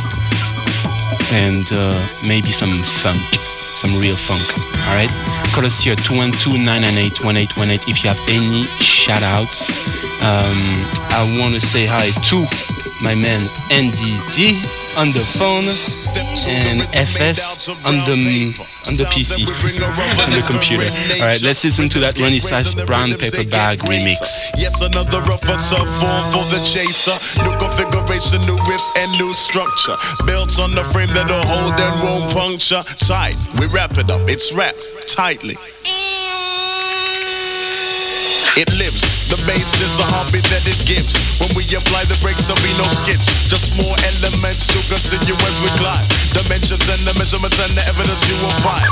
and 1.30 1.70
uh, 1.72 1.94
maybe 2.26 2.50
some 2.50 2.78
funk, 3.02 3.22
some 3.78 3.94
real 4.00 4.16
funk. 4.16 4.42
All 4.88 4.96
right, 4.96 5.12
call 5.54 5.64
us 5.64 5.80
here 5.80 5.96
212-998-1818 5.96 7.88
if 7.88 8.02
you 8.02 8.10
have 8.10 8.20
any 8.28 8.64
shout 8.82 9.22
outs. 9.22 9.70
Um, 10.24 10.58
I 11.14 11.22
want 11.38 11.54
to 11.54 11.60
say 11.60 11.86
hi 11.86 12.10
to 12.30 12.46
my 13.02 13.14
man 13.14 13.48
Andy 13.70 14.18
D 14.34 14.60
on 14.96 15.08
the 15.12 15.24
phone 15.38 15.64
and 16.48 16.82
FS 16.94 17.68
on 17.84 17.96
the 18.06 18.54
on 18.86 18.96
the 18.96 19.04
PC 19.10 19.46
on 20.22 20.30
the 20.30 20.42
computer. 20.46 20.84
All 21.20 21.26
right, 21.26 21.42
let's 21.42 21.64
listen 21.64 21.88
to 21.88 21.98
that 22.00 22.14
Roni 22.14 22.40
Size 22.40 22.74
Brown 22.86 23.10
Paper 23.14 23.48
Bag 23.48 23.80
remix. 23.80 24.50
Yes, 24.56 24.80
another 24.80 25.20
rougher 25.22 25.58
form 25.58 26.24
for 26.30 26.44
the 26.50 26.60
chaser. 26.62 27.16
New 27.42 27.56
configuration, 27.58 28.40
new 28.46 28.58
riff, 28.68 28.82
and 28.96 29.10
new 29.18 29.32
structure. 29.34 29.96
Built 30.26 30.58
on 30.58 30.74
the 30.74 30.84
frame 30.84 31.08
that'll 31.08 31.42
hold 31.46 31.74
and 31.78 31.94
won't 32.02 32.32
puncture. 32.32 32.82
Tight, 33.06 33.36
we 33.58 33.66
wrap 33.66 33.96
it 33.98 34.10
up, 34.10 34.28
it's 34.28 34.52
wrapped 34.52 35.08
tightly. 35.08 35.56
It 38.56 38.70
lives. 38.78 39.13
The 39.30 39.40
bass 39.48 39.80
is 39.80 39.96
the 39.96 40.06
hobby 40.08 40.40
that 40.52 40.64
it 40.68 40.80
gives. 40.84 41.16
When 41.40 41.50
we 41.56 41.64
apply 41.70 42.04
the 42.06 42.18
brakes, 42.20 42.46
there'll 42.46 42.60
be 42.62 42.74
no 42.76 42.86
skips. 42.88 43.32
Just 43.48 43.74
more 43.76 43.96
elements 44.04 44.68
to 44.72 44.78
continue 44.88 45.36
as 45.48 45.60
we 45.64 45.70
climb. 45.80 46.06
Dimensions 46.32 46.86
and 46.88 47.02
the 47.02 47.14
measurements 47.18 47.58
and 47.60 47.72
the 47.72 47.84
evidence 47.88 48.26
you 48.28 48.36
will 48.42 48.54
find. 48.60 48.88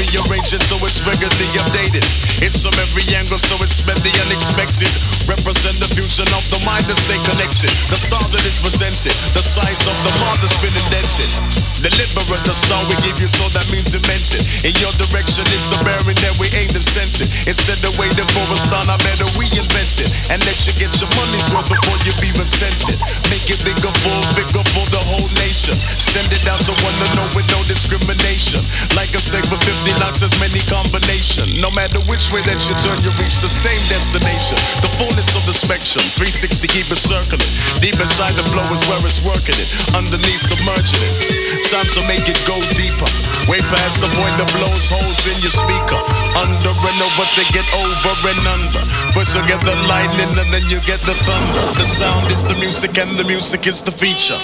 Rearrange 0.00 0.56
it 0.56 0.64
so 0.64 0.80
it's 0.80 1.04
regularly 1.04 1.46
updated. 1.60 2.00
It's 2.40 2.64
from 2.64 2.72
every 2.80 3.04
angle, 3.12 3.36
so 3.36 3.60
it's 3.60 3.84
meant 3.84 4.00
the 4.00 4.12
unexpected. 4.24 4.88
Represent 5.28 5.76
the 5.76 5.88
fusion 5.92 6.24
of 6.32 6.42
the 6.48 6.56
mind 6.64 6.88
and 6.88 6.96
stay 6.96 7.20
connected. 7.28 7.68
The 7.92 8.00
star 8.00 8.24
that 8.32 8.44
is 8.48 8.56
presented, 8.56 9.12
the 9.36 9.44
size 9.44 9.84
of 9.84 9.96
the 10.00 10.12
mark 10.24 10.40
that's 10.40 10.56
been 10.64 10.72
indented. 10.72 11.30
Deliberate, 11.84 12.44
the 12.48 12.56
star 12.56 12.80
we 12.88 12.96
give 13.04 13.20
you, 13.20 13.28
so 13.28 13.48
that 13.52 13.68
means 13.68 13.92
it. 13.92 14.02
In 14.64 14.74
your 14.80 14.92
direction, 14.96 15.44
it's 15.52 15.68
the 15.70 15.78
bearing 15.84 16.18
that 16.24 16.34
we 16.40 16.48
aim 16.56 16.68
to 16.72 16.82
sense 16.82 17.20
it. 17.20 17.28
Instead 17.46 17.80
of 17.84 17.96
waiting 18.00 18.26
for 18.32 18.44
a 18.48 18.58
star, 18.58 18.82
I 18.88 18.96
better 19.04 19.28
reinvent 19.40 20.04
it. 20.04 20.12
And 20.28 20.38
let 20.44 20.60
you 20.68 20.76
get 20.76 20.92
your 21.00 21.08
money's 21.16 21.48
worth 21.48 21.72
before 21.72 21.96
you 22.04 22.12
even 22.28 22.44
sense 22.44 22.84
it. 22.92 23.00
Make 23.32 23.48
it 23.48 23.64
bigger, 23.64 23.88
full 24.04 24.22
bigger 24.36 24.64
for 24.76 24.84
the 24.92 25.00
whole 25.08 25.30
nation. 25.40 25.72
Send 25.96 26.28
it 26.28 26.44
out 26.44 26.60
to 26.68 26.76
one 26.84 26.96
to 27.00 27.06
know 27.16 27.26
with 27.32 27.48
no 27.48 27.64
discrimination. 27.64 28.60
Like 28.92 29.16
I 29.16 29.20
say, 29.22 29.40
for 29.48 29.56
50 29.56 29.96
locks, 29.96 30.20
there's 30.20 30.36
many 30.36 30.60
combination. 30.68 31.48
No 31.64 31.72
matter 31.72 31.98
which 32.04 32.28
way 32.28 32.44
that 32.44 32.60
you 32.68 32.76
turn, 32.76 33.00
you 33.00 33.10
reach 33.16 33.40
the 33.40 33.48
same 33.48 33.80
destination. 33.88 34.60
The 34.84 34.92
fullness 35.00 35.32
of 35.32 35.42
the 35.48 35.56
spectrum, 35.56 36.04
360 36.20 36.68
keep 36.68 36.92
it 36.92 37.00
circling. 37.00 37.40
Deep 37.80 37.96
inside 37.96 38.36
the 38.36 38.44
flow 38.52 38.66
is 38.68 38.84
where 38.84 39.00
it's 39.08 39.24
working 39.24 39.56
it. 39.56 39.68
Underneath 39.96 40.44
submerging 40.44 41.00
it. 41.00 41.64
Time 41.72 41.88
to 41.96 42.02
make 42.04 42.28
it 42.28 42.38
go 42.44 42.58
deeper. 42.76 43.08
Way 43.48 43.62
past 43.72 44.02
the 44.04 44.10
point 44.18 44.34
that 44.36 44.50
blows 44.52 44.90
holes 44.90 45.22
in 45.32 45.38
your 45.40 45.54
speaker. 45.54 46.00
Under 46.36 46.74
and 46.74 47.00
over 47.06 47.26
to 47.38 47.42
get 47.54 47.66
over 47.78 48.12
and 48.34 48.42
under. 48.50 48.82
You 49.34 49.46
get 49.46 49.60
the 49.62 49.76
lightning 49.86 50.32
and 50.38 50.52
then 50.52 50.62
you 50.66 50.80
get 50.82 50.98
the 51.06 51.14
thunder. 51.22 51.64
The 51.78 51.84
sound 51.84 52.32
is 52.32 52.46
the 52.46 52.54
music 52.54 52.98
and 52.98 53.10
the 53.14 53.22
music 53.22 53.66
is 53.66 53.82
the 53.82 53.92
feature. 53.92 54.38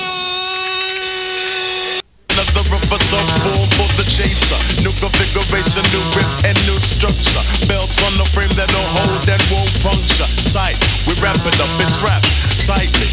Another 2.30 2.62
rubber 2.70 3.00
top 3.10 3.26
form 3.42 3.66
for 3.74 3.88
the 3.98 4.06
chaser. 4.06 4.60
New 4.84 4.94
configuration, 5.02 5.82
new 5.90 6.04
riff 6.14 6.30
and 6.44 6.54
new 6.70 6.78
structure. 6.78 7.42
Belts 7.66 7.98
on 8.06 8.14
the 8.14 8.26
frame 8.30 8.52
that'll 8.54 8.86
hold 8.94 9.26
and 9.26 9.42
won't 9.50 9.72
puncture. 9.82 10.28
Tight, 10.54 10.78
we 11.08 11.14
wrap 11.18 11.40
it 11.42 11.58
up, 11.58 11.72
it's 11.82 11.98
wrapped 12.04 12.30
tightly. 12.62 13.10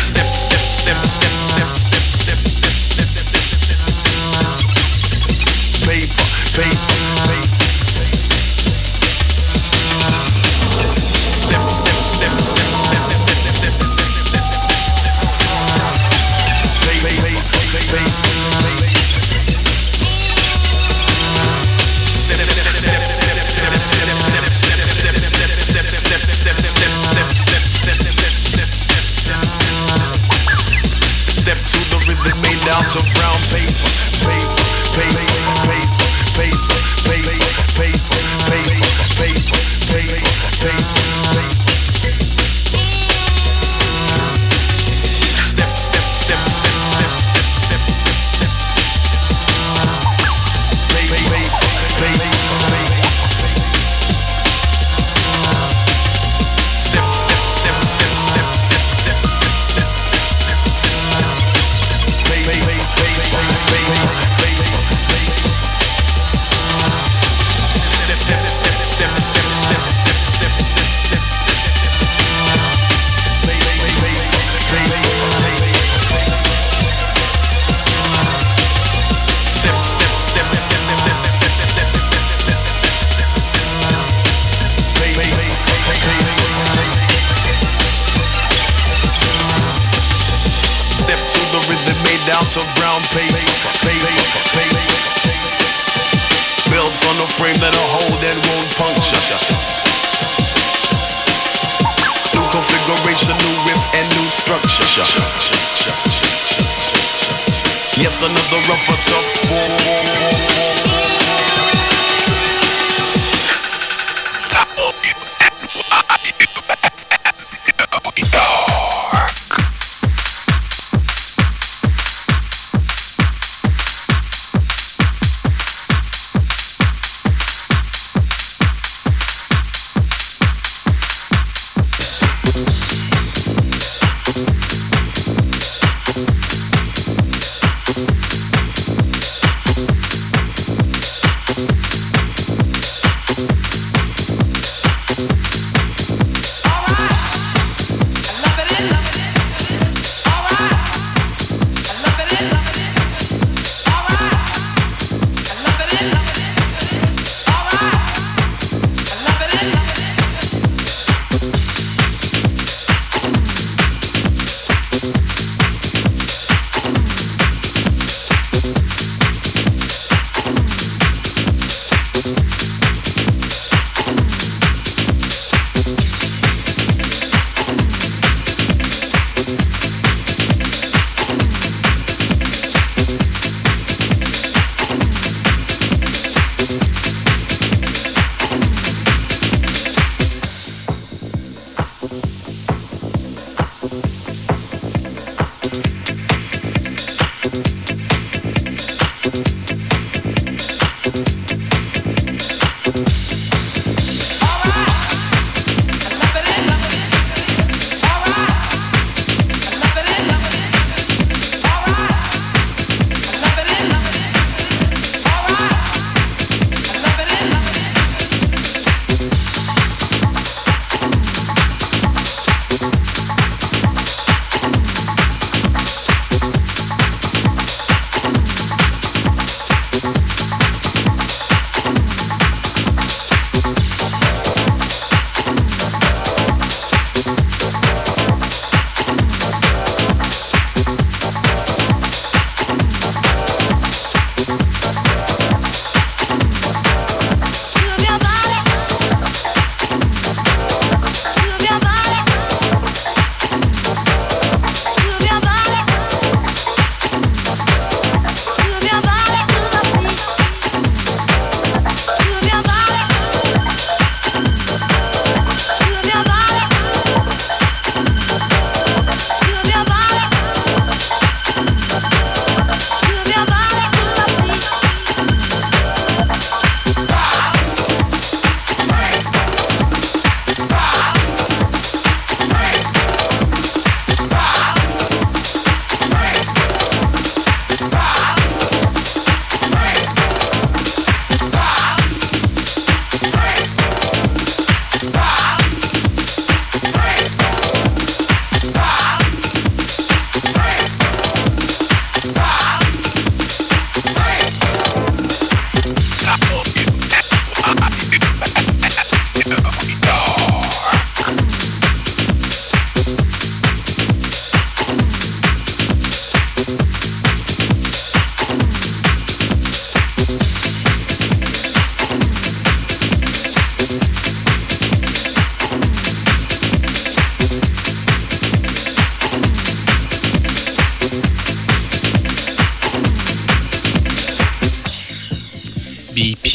Step, 0.00 0.32
step, 0.32 0.64
step, 0.70 0.96
step, 1.04 1.34
step, 1.42 1.76
step, 1.76 1.87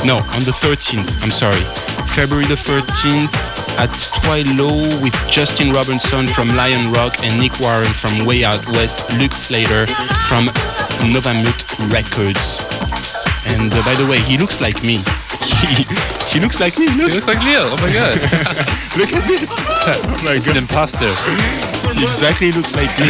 No, 0.05 0.17
on 0.17 0.43
the 0.45 0.53
13th, 0.53 1.23
I'm 1.23 1.31
sorry. 1.31 1.65
February 2.15 2.47
the 2.47 2.57
13th 2.57 3.50
at 3.81 3.89
Twilo 4.21 4.77
with 5.03 5.17
Justin 5.31 5.73
Robinson 5.73 6.27
from 6.27 6.49
Lionrock 6.49 7.25
and 7.25 7.41
Nick 7.41 7.59
Warren 7.61 7.91
from 7.95 8.27
Way 8.27 8.45
Out 8.45 8.61
West, 8.77 9.09
Luke 9.17 9.33
Slater 9.33 9.87
from 10.29 10.53
NovaMute 11.09 11.65
Records. 11.91 12.61
And 13.57 13.73
uh, 13.73 13.81
by 13.83 13.95
the 13.97 14.05
way, 14.05 14.21
he 14.21 14.37
looks 14.37 14.61
like 14.61 14.77
me. 14.85 15.01
He, 15.41 15.89
he 16.29 16.41
looks 16.41 16.61
like 16.61 16.79
me. 16.79 16.89
Look. 16.93 17.09
He 17.09 17.17
looks 17.17 17.27
like 17.27 17.41
Neil. 17.41 17.73
Oh 17.73 17.81
my 17.81 17.89
god. 17.89 18.21
look 19.01 19.13
at 19.17 19.25
this. 19.25 19.49
Oh 19.49 20.23
my 20.29 20.37
god. 20.45 20.49
An 20.49 20.57
imposter. 20.61 21.17
exactly 21.89 22.53
looks 22.53 22.77
like 22.77 22.93
me. 23.01 23.09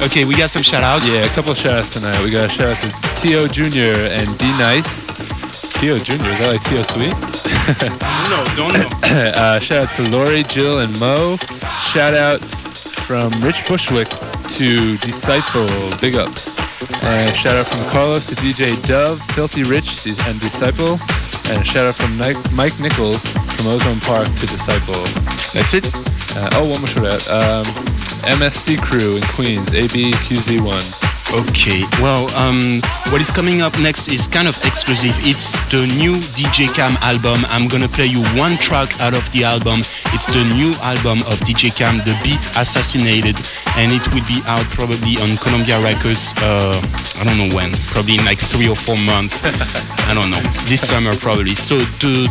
okay, 0.04 0.26
we 0.26 0.36
got 0.36 0.50
some 0.50 0.62
shout 0.62 0.84
outs. 0.84 1.08
Yeah, 1.08 1.24
a 1.24 1.32
couple 1.32 1.54
shout 1.54 1.80
outs 1.80 1.94
tonight. 1.94 2.22
We 2.22 2.30
got 2.30 2.44
a 2.44 2.52
shout 2.52 2.76
out 2.76 2.80
to 2.84 2.90
T.O. 3.24 3.48
Jr. 3.48 4.04
and 4.12 4.28
D 4.36 4.44
Nice. 4.60 4.84
T.O. 5.80 5.96
Jr. 5.96 6.12
Is 6.12 6.38
that 6.44 6.52
like 6.52 6.64
T.O. 6.64 6.82
Sweet? 6.82 7.43
No, 7.64 8.44
don't 8.56 8.72
know. 8.74 8.88
uh, 9.02 9.58
shout 9.58 9.84
out 9.84 9.96
to 9.96 10.10
Lori, 10.10 10.42
Jill, 10.42 10.80
and 10.80 10.98
Mo. 11.00 11.36
Shout 11.92 12.12
out 12.12 12.40
from 12.40 13.32
Rich 13.40 13.66
Bushwick 13.66 14.08
to 14.56 14.98
Disciple. 14.98 15.66
Big 15.98 16.14
ups. 16.14 16.48
And 17.04 17.34
shout 17.34 17.56
out 17.56 17.66
from 17.66 17.80
Carlos 17.90 18.26
to 18.26 18.34
DJ 18.34 18.76
Dove, 18.86 19.20
Filthy 19.32 19.64
Rich, 19.64 20.06
and 20.06 20.38
Disciple. 20.40 20.98
And 21.50 21.62
a 21.62 21.64
shout 21.64 21.86
out 21.86 21.94
from 21.94 22.16
Mike 22.18 22.78
Nichols 22.80 23.24
from 23.56 23.68
Ozone 23.68 24.00
Park 24.00 24.26
to 24.26 24.46
Disciple. 24.46 25.02
That's 25.52 25.72
it? 25.72 25.86
Uh, 26.36 26.50
oh, 26.54 26.68
one 26.68 26.80
more 26.80 26.88
shout 26.88 27.06
out. 27.06 27.28
Um, 27.30 27.64
MSC 28.40 28.78
Crew 28.82 29.16
in 29.16 29.22
Queens, 29.22 29.70
ABQZ1. 29.70 31.13
Okay, 31.32 31.82
well, 32.00 32.28
um, 32.36 32.80
what 33.10 33.20
is 33.20 33.30
coming 33.30 33.60
up 33.60 33.76
next 33.78 34.08
is 34.08 34.26
kind 34.26 34.46
of 34.46 34.56
exclusive. 34.64 35.12
It's 35.20 35.58
the 35.70 35.86
new 35.98 36.16
DJ 36.36 36.72
Cam 36.72 36.96
album. 37.00 37.44
I'm 37.48 37.66
gonna 37.66 37.88
play 37.88 38.06
you 38.06 38.22
one 38.38 38.56
track 38.58 39.00
out 39.00 39.14
of 39.16 39.24
the 39.32 39.44
album. 39.44 39.80
It's 40.12 40.26
the 40.26 40.44
new 40.54 40.72
album 40.82 41.18
of 41.26 41.38
DJ 41.40 41.74
Cam, 41.74 41.98
The 41.98 42.18
Beat 42.22 42.44
Assassinated, 42.56 43.36
and 43.76 43.90
it 43.90 44.06
will 44.14 44.26
be 44.28 44.42
out 44.46 44.66
probably 44.76 45.16
on 45.18 45.36
Columbia 45.38 45.82
Records. 45.82 46.32
Uh, 46.38 46.80
I 47.18 47.24
don't 47.24 47.38
know 47.38 47.54
when, 47.56 47.72
probably 47.92 48.16
in 48.16 48.24
like 48.24 48.38
three 48.38 48.68
or 48.68 48.76
four 48.76 48.96
months. 48.96 49.40
I 50.06 50.14
don't 50.14 50.30
know, 50.30 50.40
this 50.66 50.86
summer 50.86 51.14
probably. 51.16 51.54
So 51.54 51.78
the 52.04 52.28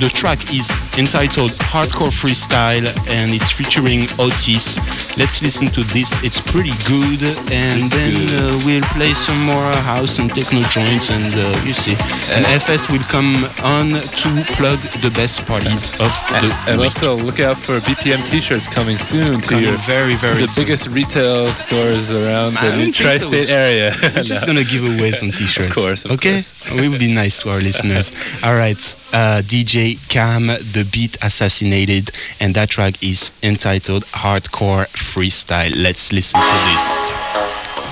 the 0.00 0.08
track 0.08 0.40
is 0.52 0.68
entitled 0.98 1.52
Hardcore 1.72 2.10
Freestyle, 2.10 2.86
and 3.08 3.32
it's 3.34 3.50
featuring 3.50 4.06
Otis. 4.18 4.78
Let's 5.16 5.40
listen 5.42 5.66
to 5.68 5.82
this. 5.94 6.10
It's 6.22 6.40
pretty 6.40 6.74
good, 6.86 7.22
and 7.52 7.90
then. 7.90 8.12
Good 8.14 8.34
uh, 8.34 8.60
we'll 8.66 8.82
play 8.96 9.12
some 9.14 9.40
more 9.44 9.72
house 9.82 10.18
and 10.18 10.30
techno 10.34 10.62
joints, 10.68 11.10
and 11.10 11.32
uh, 11.34 11.62
you 11.64 11.74
see, 11.74 11.96
and 12.34 12.44
FS 12.46 12.88
will 12.90 13.02
come 13.16 13.34
on 13.62 13.90
to 14.00 14.28
plug 14.56 14.78
the 15.02 15.10
best 15.14 15.44
parties 15.46 15.90
of 16.00 16.10
the 16.40 16.50
and 16.68 16.80
week. 16.80 16.86
also 16.86 17.16
look 17.16 17.40
out 17.40 17.56
for 17.58 17.78
BPM 17.80 18.22
T-shirts 18.30 18.68
coming 18.68 18.98
soon 18.98 19.40
to 19.40 19.48
coming 19.48 19.64
your 19.64 19.76
very 19.86 20.16
very 20.16 20.42
the 20.42 20.48
soon. 20.48 20.64
biggest 20.64 20.86
retail 20.88 21.48
stores 21.52 22.10
around 22.10 22.54
the 22.54 22.92
tri-state 22.92 23.48
so. 23.48 23.54
area. 23.54 23.96
We're 24.02 24.22
just 24.22 24.42
no. 24.42 24.46
gonna 24.48 24.64
give 24.64 24.84
away 24.84 25.12
some 25.12 25.30
T-shirts, 25.38 25.68
of 25.68 25.74
course. 25.74 26.04
Of 26.04 26.12
okay, 26.12 26.42
course. 26.42 26.70
we 26.72 26.88
will 26.88 27.02
be 27.06 27.14
nice 27.14 27.38
to 27.38 27.50
our 27.50 27.60
listeners. 27.60 28.10
All 28.44 28.54
right. 28.54 28.76
Uh, 29.12 29.42
DJ 29.42 29.96
Cam, 30.08 30.46
The 30.46 30.88
Beat 30.90 31.16
Assassinated, 31.22 32.10
and 32.40 32.54
that 32.54 32.70
track 32.70 33.02
is 33.02 33.30
entitled 33.42 34.04
Hardcore 34.06 34.86
Freestyle. 34.88 35.72
Let's 35.76 36.12
listen 36.12 36.40
to 36.40 36.46
this. 36.72 37.10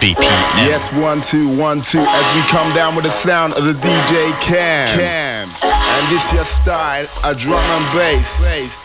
BPM. 0.01 0.67
Yes, 0.67 0.83
one, 1.01 1.23
two, 1.23 1.57
one, 1.57 1.83
two. 1.83 2.01
As 2.01 2.35
we 2.35 2.43
come 2.51 2.75
down 2.75 2.97
with 2.97 3.05
the 3.05 3.13
sound 3.13 3.55
of 3.55 3.65
the 3.65 3.75
DJ 3.75 4.33
Cam. 4.41 4.99
Cam. 4.99 5.49
And 5.63 6.13
this 6.13 6.33
your 6.33 6.47
style, 6.63 7.07
a 7.23 7.35
drum 7.35 7.61
and 7.61 7.97
bass. 7.97 8.82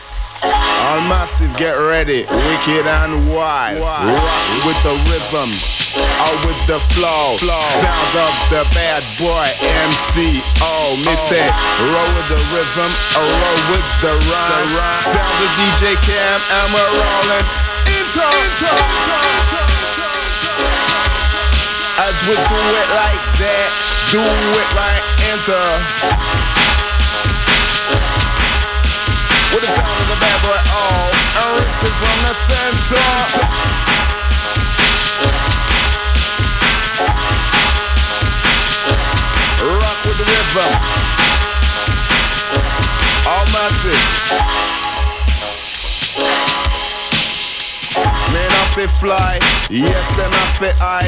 All 0.98 1.04
massive, 1.06 1.54
get 1.62 1.78
ready, 1.78 2.26
wicked 2.26 2.90
and 2.90 3.30
wild. 3.30 3.78
Rock 3.78 4.66
with 4.66 4.82
the 4.82 4.98
rhythm, 5.06 5.54
out 5.94 6.42
with 6.42 6.58
the 6.66 6.82
flow. 6.98 7.38
Sounds 7.38 8.18
of 8.18 8.34
the 8.50 8.66
bad 8.74 9.06
boy 9.22 9.46
MC. 9.62 10.42
Oh, 10.58 10.98
miss 11.06 11.22
it. 11.30 11.54
Roll 11.86 12.10
with 12.18 12.30
the 12.34 12.42
rhythm, 12.50 12.90
roll 13.14 13.62
with 13.70 13.86
the 14.02 14.14
rhyme. 14.26 14.74
Sound 15.06 15.38
of 15.38 15.52
DJ 15.62 15.94
Cam, 16.02 16.42
and 16.42 16.74
we're 16.74 16.90
rolling. 16.90 17.46
Into, 17.94 18.26
into, 18.26 18.72
into. 18.74 19.62
As 22.10 22.18
we 22.26 22.34
do 22.34 22.62
it 22.74 22.90
like 22.90 23.26
that, 23.38 23.70
do 24.10 24.26
it 24.26 24.70
like 24.74 25.06
enter. 25.30 26.47
With 29.54 29.64
the 29.64 29.68
sound 29.68 30.02
of 30.02 30.08
the 30.08 30.16
bad 30.20 30.42
boy, 30.44 30.60
oh, 30.68 31.12
oh 31.38 31.40
and 31.40 31.52
listen 31.56 31.92
from 32.00 32.18
the 32.28 32.34
center. 32.48 33.08
Rock 39.80 40.00
with 40.06 40.18
the 40.18 40.26
rhythm. 40.28 40.74
All 43.26 43.46
massive. 43.54 44.04
Fit 48.78 48.92
fly. 49.02 49.40
Yes, 49.72 50.06
then 50.18 50.30
I 50.30 50.54
fit 50.54 50.78
I. 50.80 51.02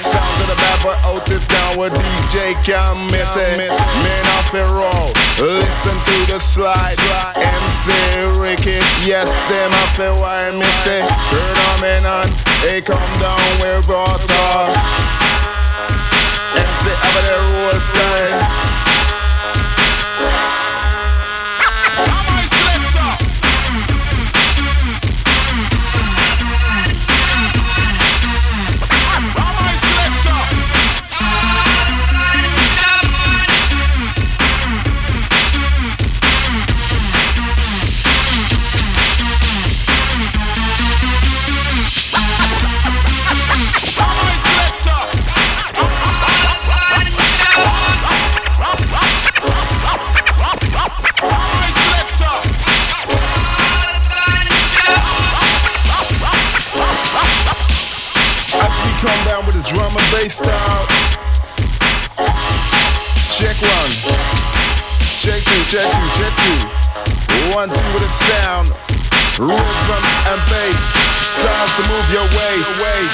Sounds 0.00 0.40
of 0.40 0.48
the 0.48 0.56
boy 0.80 0.96
Otis 1.04 1.46
down 1.48 1.76
with 1.76 1.92
DJ 1.92 2.56
Cam 2.64 2.96
missing. 3.12 3.60
Man, 3.60 4.24
I 4.24 4.40
fit 4.48 4.64
roll. 4.72 5.12
Listen 5.36 6.00
to 6.00 6.16
the 6.32 6.40
slide. 6.40 6.96
MC 7.36 8.40
Ricky. 8.40 8.80
Yes, 9.04 9.28
then 9.52 9.68
I 9.68 9.84
fit 9.92 10.16
why 10.16 10.48
I 10.48 10.50
miss 10.56 10.80
it. 10.88 11.04
Turn 11.28 11.56
on 11.68 11.84
and 11.84 12.06
on. 12.08 12.28
Hey, 12.64 12.80
come 12.80 12.96
down 13.20 13.84
brought 13.84 14.24
up. 14.24 14.72
MC 16.56 16.88
over 16.88 17.22
there 17.28 17.44
roll 17.52 17.80
style. 17.84 18.99
Check 65.70 65.86
two, 65.86 66.10
check 66.18 66.34
two. 66.34 67.54
One, 67.54 67.70
two 67.70 67.78
with 67.94 68.02
a 68.02 68.10
sound. 68.26 68.74
Rhythm 69.38 70.02
and 70.26 70.42
bass. 70.50 70.74
Time 71.46 71.70
to 71.78 71.82
move 71.86 72.10
your 72.10 72.26
way. 72.34 72.58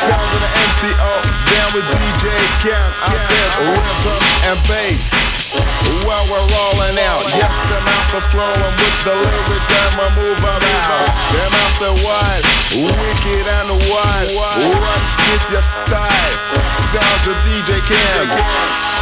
Sound 0.00 0.24
of 0.32 0.40
the 0.40 0.48
MCO. 0.64 1.12
Down 1.52 1.68
with 1.76 1.84
DJ 1.84 2.24
Cam. 2.64 2.88
I 3.04 3.12
said 3.28 3.50
rhythm 3.60 4.20
and 4.48 4.58
bass. 4.64 5.04
While 6.08 6.24
we're 6.32 6.48
rolling 6.48 6.96
out, 7.04 7.28
yes, 7.28 7.52
I'm 7.68 7.84
after 7.92 8.24
flowing 8.32 8.76
with 8.80 8.98
the 9.04 9.12
lyrics 9.20 9.68
and 9.76 9.92
we're 10.00 10.16
moving 10.16 10.64
out. 10.88 11.12
Them 11.36 11.52
after 11.60 11.92
what? 12.08 12.40
Wicked 12.72 13.44
and 13.52 13.68
wild. 13.84 14.32
Watch 14.32 15.10
this 15.28 15.44
your 15.52 15.66
style. 15.84 16.32
Sounds 16.88 17.28
of 17.28 17.36
DJ 17.44 17.84
Cam. 17.84 18.95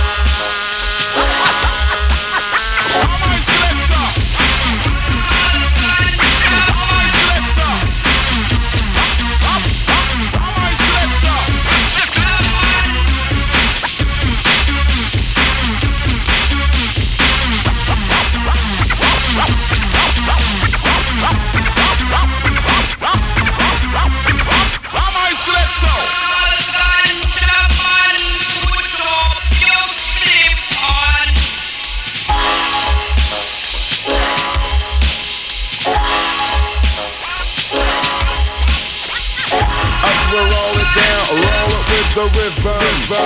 Rhythm. 42.37 43.25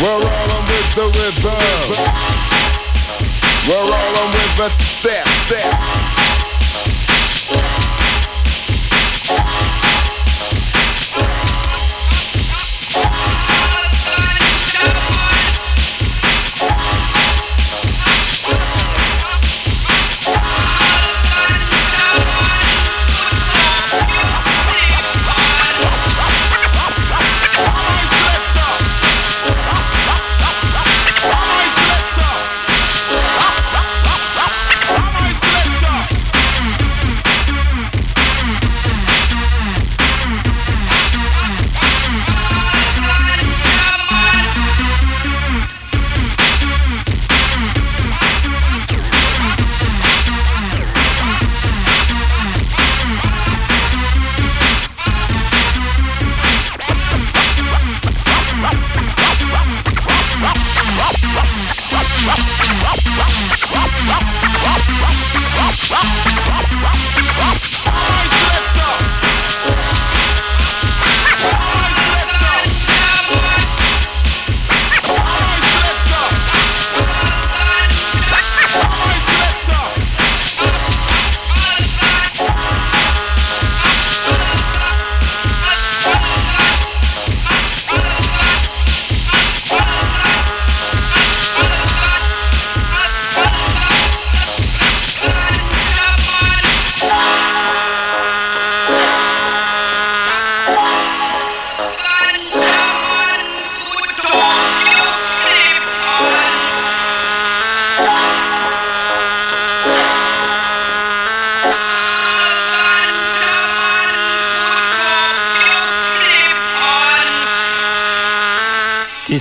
We're 0.00 0.20
rolling 0.20 0.64
with 0.68 0.88
the 0.94 1.06
rhythm. 1.16 1.98
We're 3.66 3.86
rolling 3.88 4.30
with 4.32 4.56
the 4.56 4.68
step, 4.70 5.26
step. 5.46 6.17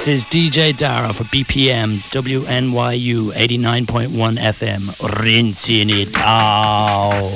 This 0.07 0.23
is 0.23 0.29
DJ 0.29 0.77
Dara 0.77 1.11
for 1.11 1.25
BPM 1.25 1.97
WNYU 2.13 3.33
89.1 3.33 4.37
FM, 4.37 5.21
rinsing 5.21 5.89
it 5.89 6.15
out. 6.15 7.33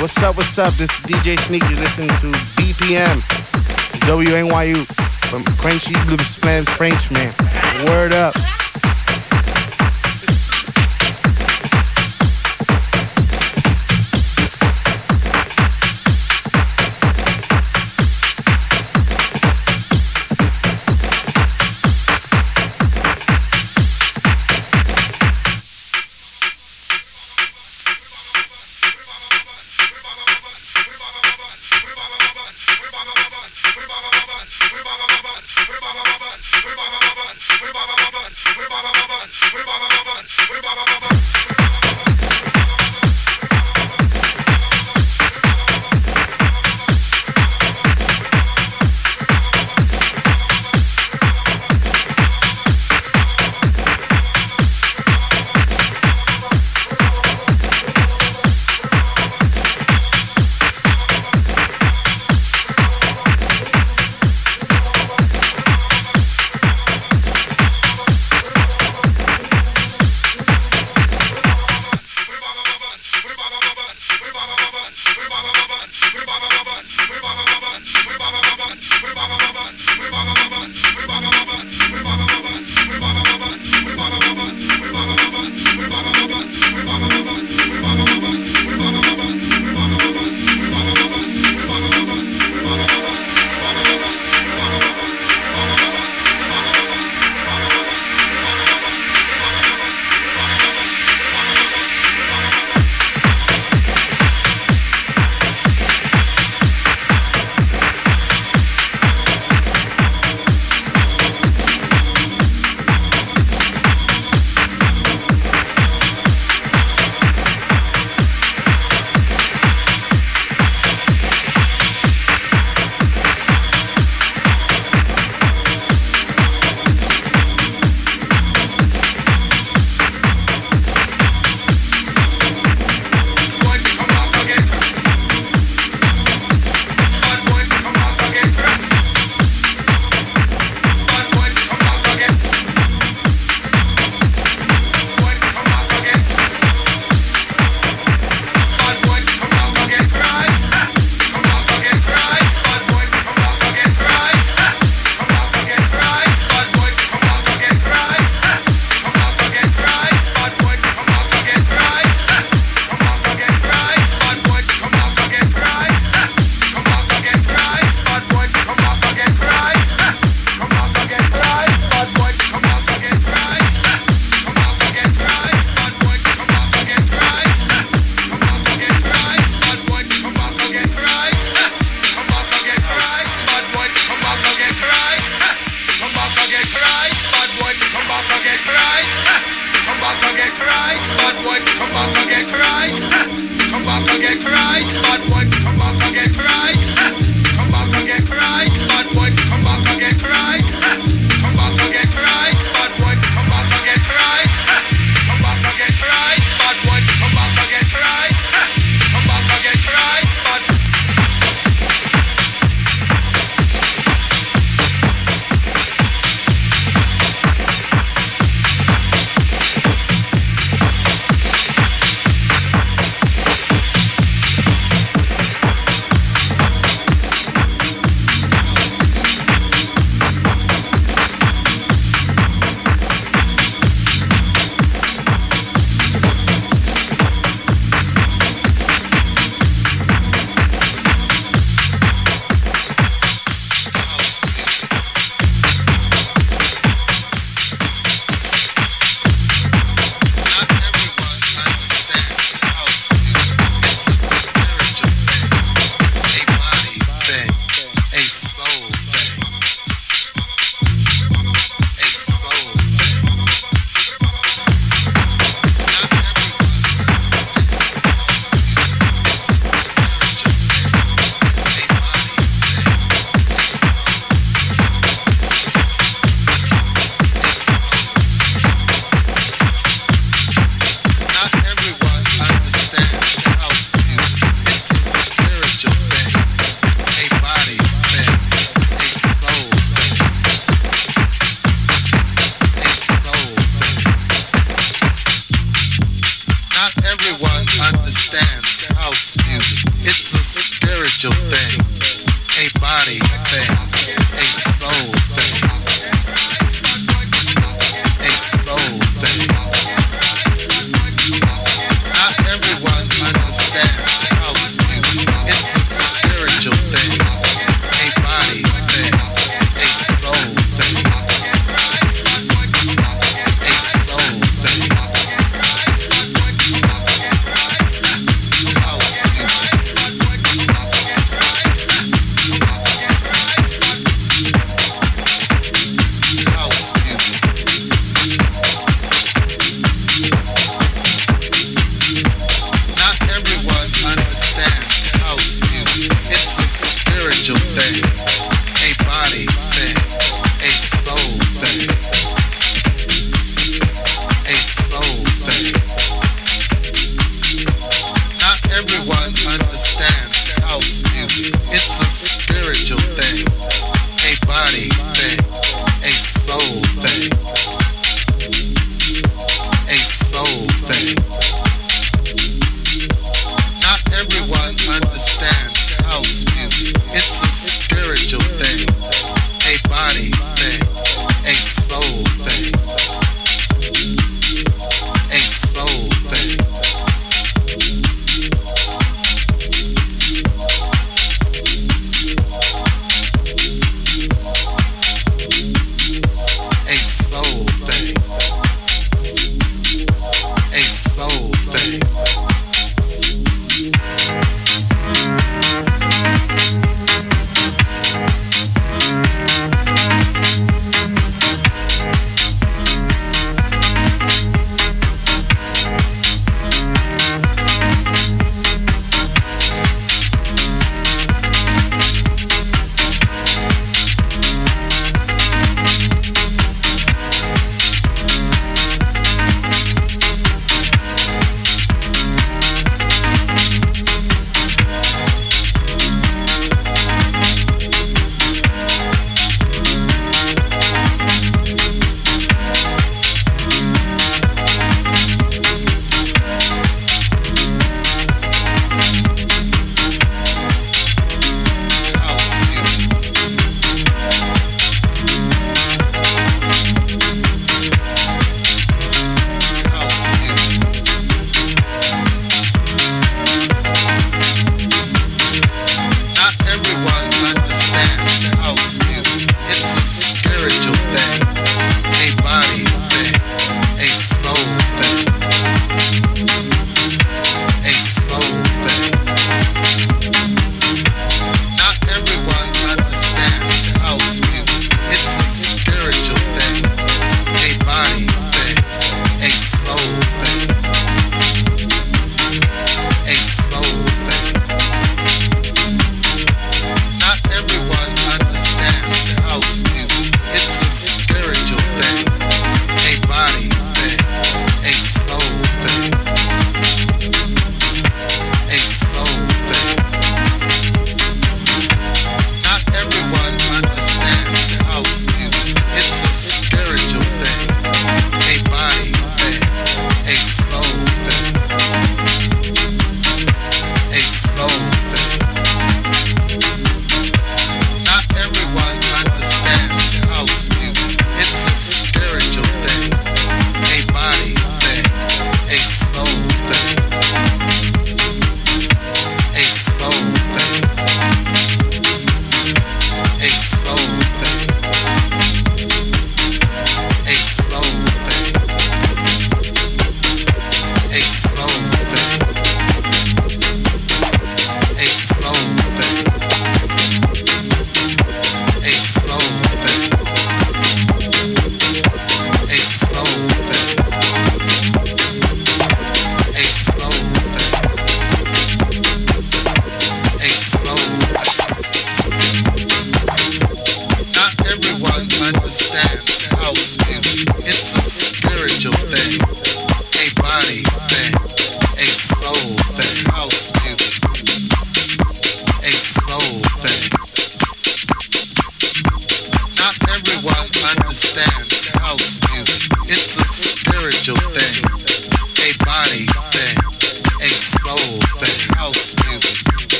What's 0.00 0.22
up? 0.22 0.36
What's 0.36 0.58
up? 0.58 0.74
This 0.74 0.90
is 0.98 1.00
DJ 1.04 1.38
Sneak. 1.38 1.62
You're 1.64 1.80
listening 1.80 2.08
to 2.08 2.26
BPM 2.56 3.35
WNYU 4.06 4.86
from 5.28 5.42
Crunchy 5.58 5.94
Man 6.44 6.64
Frenchman. 6.64 7.32
Word 7.86 8.12
up. 8.12 8.55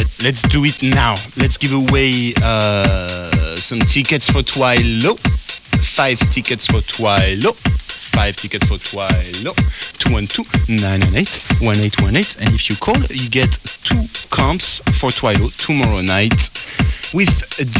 Right, 0.00 0.22
let's 0.22 0.42
do 0.42 0.64
it 0.64 0.80
now. 0.82 1.16
Let's 1.36 1.56
give 1.56 1.72
away 1.72 2.34
uh, 2.42 3.56
some 3.56 3.78
tickets 3.80 4.30
for 4.30 4.42
Twilo. 4.42 5.18
Five 5.94 6.20
tickets 6.32 6.66
for 6.66 6.80
Twilo. 6.80 7.54
Five 8.14 8.36
tickets 8.36 8.64
for 8.66 8.78
Twilo. 8.78 9.54
212-998-1818. 9.98 12.40
And 12.40 12.54
if 12.54 12.70
you 12.70 12.76
call, 12.76 12.96
you 13.04 13.28
get 13.28 13.50
two 13.84 14.06
comps 14.30 14.80
for 14.98 15.10
Twilo 15.10 15.54
tomorrow 15.56 16.00
night 16.00 16.48
with 17.12 17.28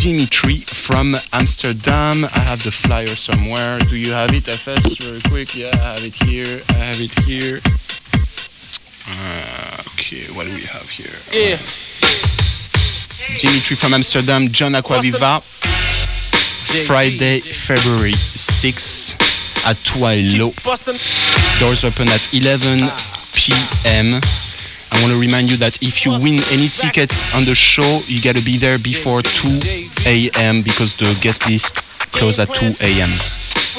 Dimitri 0.01 0.59
from 0.61 1.17
Amsterdam. 1.33 2.25
I 2.25 2.41
have 2.41 2.65
the 2.65 2.73
flyer 2.73 3.15
somewhere. 3.15 3.79
Do 3.81 3.97
you 3.97 4.13
have 4.13 4.35
it, 4.35 4.49
FS, 4.49 4.97
very 4.99 5.21
quick? 5.23 5.57
Yeah, 5.57 5.71
I 5.75 5.95
have 5.95 6.05
it 6.05 6.15
here. 6.15 6.61
I 6.69 6.73
have 6.73 7.01
it 7.01 7.19
here. 7.21 7.61
Uh, 9.13 9.83
okay, 9.95 10.25
what 10.33 10.47
do 10.47 10.55
we 10.55 10.63
have 10.63 10.89
here? 10.89 11.11
Yeah. 11.33 11.59
Dimitri 13.41 13.77
from 13.77 13.95
Amsterdam, 13.95 14.49
John 14.49 14.73
Acquaviva. 14.73 15.43
Friday, 16.87 17.41
February 17.41 18.13
6 18.15 19.11
at 19.65 19.77
Twilo. 19.79 20.55
Doors 21.59 21.85
open 21.85 22.09
at 22.09 22.33
11 22.33 22.79
p.m. 23.35 24.21
I 24.93 25.01
want 25.01 25.13
to 25.13 25.21
remind 25.21 25.51
you 25.51 25.57
that 25.59 25.83
if 25.83 26.05
you 26.05 26.13
win 26.13 26.43
any 26.51 26.69
tickets 26.69 27.33
on 27.35 27.45
the 27.45 27.55
show, 27.55 28.01
you 28.07 28.21
gotta 28.23 28.43
be 28.43 28.57
there 28.59 28.79
before 28.79 29.23
2 29.23 29.61
a.m. 30.07 30.63
because 30.63 30.97
the 30.97 31.17
guest 31.21 31.47
list 31.49 31.75
close 32.13 32.39
at 32.39 32.49
2 32.49 32.75
a.m. 32.81 33.11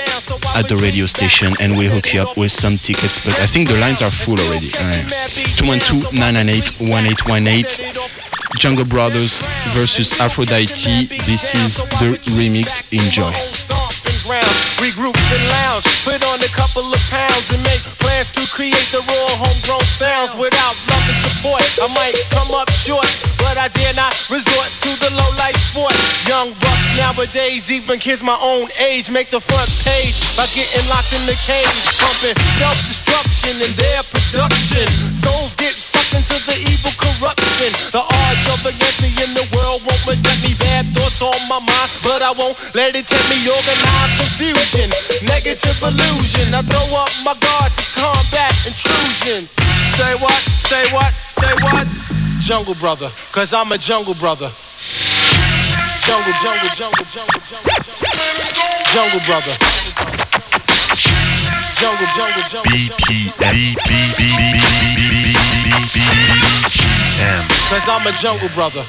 at 0.56 0.68
the 0.68 0.76
radio 0.76 1.06
station 1.06 1.54
and 1.60 1.78
we'll 1.78 1.92
hook 1.92 2.12
you 2.14 2.22
up 2.22 2.36
with 2.38 2.52
some 2.52 2.78
tickets. 2.78 3.18
But 3.24 3.40
I 3.40 3.46
think 3.46 3.68
the 3.70 3.78
lines 3.78 4.02
are 4.02 4.12
full 4.12 4.40
already. 4.40 4.74
All 4.76 4.84
right. 4.84 5.06
212-998-1818. 5.60 8.18
Jungle 8.58 8.86
Brothers 8.86 9.46
versus 9.70 10.14
Aphrodite. 10.20 11.06
This 11.26 11.54
is 11.54 11.78
the 11.78 12.18
remix. 12.36 12.82
Enjoy. 12.92 13.32
Regroup 14.30 15.18
and 15.18 15.46
lounge, 15.58 15.90
put 16.06 16.22
on 16.30 16.38
a 16.44 16.48
couple 16.54 16.86
of 16.86 17.02
pounds 17.10 17.50
and 17.50 17.58
make 17.64 17.82
plans 17.98 18.30
to 18.38 18.46
create 18.54 18.86
the 18.94 19.02
raw 19.10 19.34
homegrown 19.42 19.82
sounds. 19.90 20.38
Without 20.38 20.78
love 20.86 21.02
and 21.10 21.18
support, 21.26 21.66
I 21.82 21.90
might 21.98 22.14
come 22.30 22.54
up 22.54 22.70
short, 22.70 23.10
but 23.42 23.58
I 23.58 23.70
dare 23.74 23.94
not 23.96 24.14
resort 24.30 24.70
to 24.86 24.94
the 25.02 25.10
low 25.18 25.34
life 25.34 25.58
sport. 25.58 25.98
Young 26.30 26.54
bucks 26.62 26.88
nowadays, 26.94 27.72
even 27.72 27.98
kids 27.98 28.22
my 28.22 28.38
own 28.38 28.70
age, 28.78 29.10
make 29.10 29.32
the 29.34 29.42
front 29.42 29.70
page 29.82 30.22
by 30.38 30.46
getting 30.54 30.86
locked 30.94 31.10
in 31.10 31.26
the 31.26 31.34
cage, 31.50 31.82
pumping 31.98 32.38
self 32.62 32.78
destruction 32.86 33.58
in 33.66 33.74
their 33.82 34.06
production. 34.14 34.86
Souls 35.18 35.56
get 35.56 35.74
sucked 36.10 36.16
into 36.16 36.38
the 36.46 36.58
evil 36.72 36.92
corruption. 36.98 37.74
The 37.92 38.02
odds 38.02 38.46
of 38.50 38.66
against 38.66 39.02
me 39.02 39.10
in 39.24 39.34
the 39.34 39.46
world 39.56 39.82
won't 39.86 40.02
protect 40.02 40.44
me. 40.44 40.54
Bad 40.56 40.86
thoughts 40.94 41.22
on 41.22 41.36
my 41.48 41.60
mind, 41.60 41.92
but 42.04 42.22
I 42.22 42.32
won't 42.32 42.58
let 42.74 42.96
it 42.96 43.08
tempt 43.08 43.30
me. 43.30 43.38
Organized 43.48 44.18
confusion, 44.18 44.90
negative 45.26 45.78
illusion. 45.82 46.54
I 46.54 46.62
throw 46.64 46.98
up 46.98 47.10
my 47.24 47.36
guard 47.40 47.72
to 47.74 47.86
combat 47.96 48.54
intrusion. 48.66 49.48
Say 49.98 50.16
what? 50.20 50.42
Say 50.68 50.92
what? 50.92 51.14
Say 51.14 51.54
what? 51.64 51.88
Jungle 52.42 52.76
brother, 52.76 53.12
cause 53.32 53.54
I'm 53.54 53.72
a 53.72 53.78
jungle 53.78 54.16
brother. 54.16 54.52
Jungle, 56.06 56.34
jungle, 56.42 56.70
jungle, 56.74 57.06
jungle, 57.06 57.42
jungle, 57.46 57.70
jungle, 57.70 58.10
jungle 58.94 59.22
brother. 59.28 59.56
Jungle, 61.80 62.08
jungle, 62.16 62.44
jungle, 62.50 62.90
Cause 67.70 67.88
I'm 67.88 68.08
a 68.08 68.12
jungle 68.14 68.50
brother. 68.56 68.84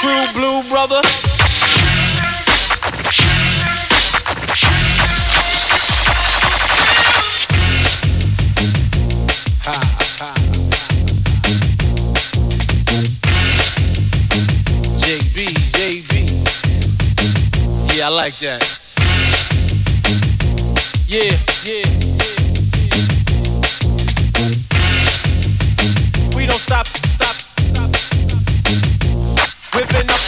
True 0.00 0.26
blue 0.34 0.62
brother. 0.68 1.00
JB, 14.98 15.38
JB. 15.72 16.12
Yeah, 17.96 18.06
I 18.06 18.10
like 18.10 18.36
that. 18.40 18.62
Yeah, 21.08 21.36
yeah, 21.64 21.91
stop, 26.72 26.86
stop, 26.86 27.36
stop. 27.36 27.90
Whipping 29.74 30.08
up. 30.08 30.20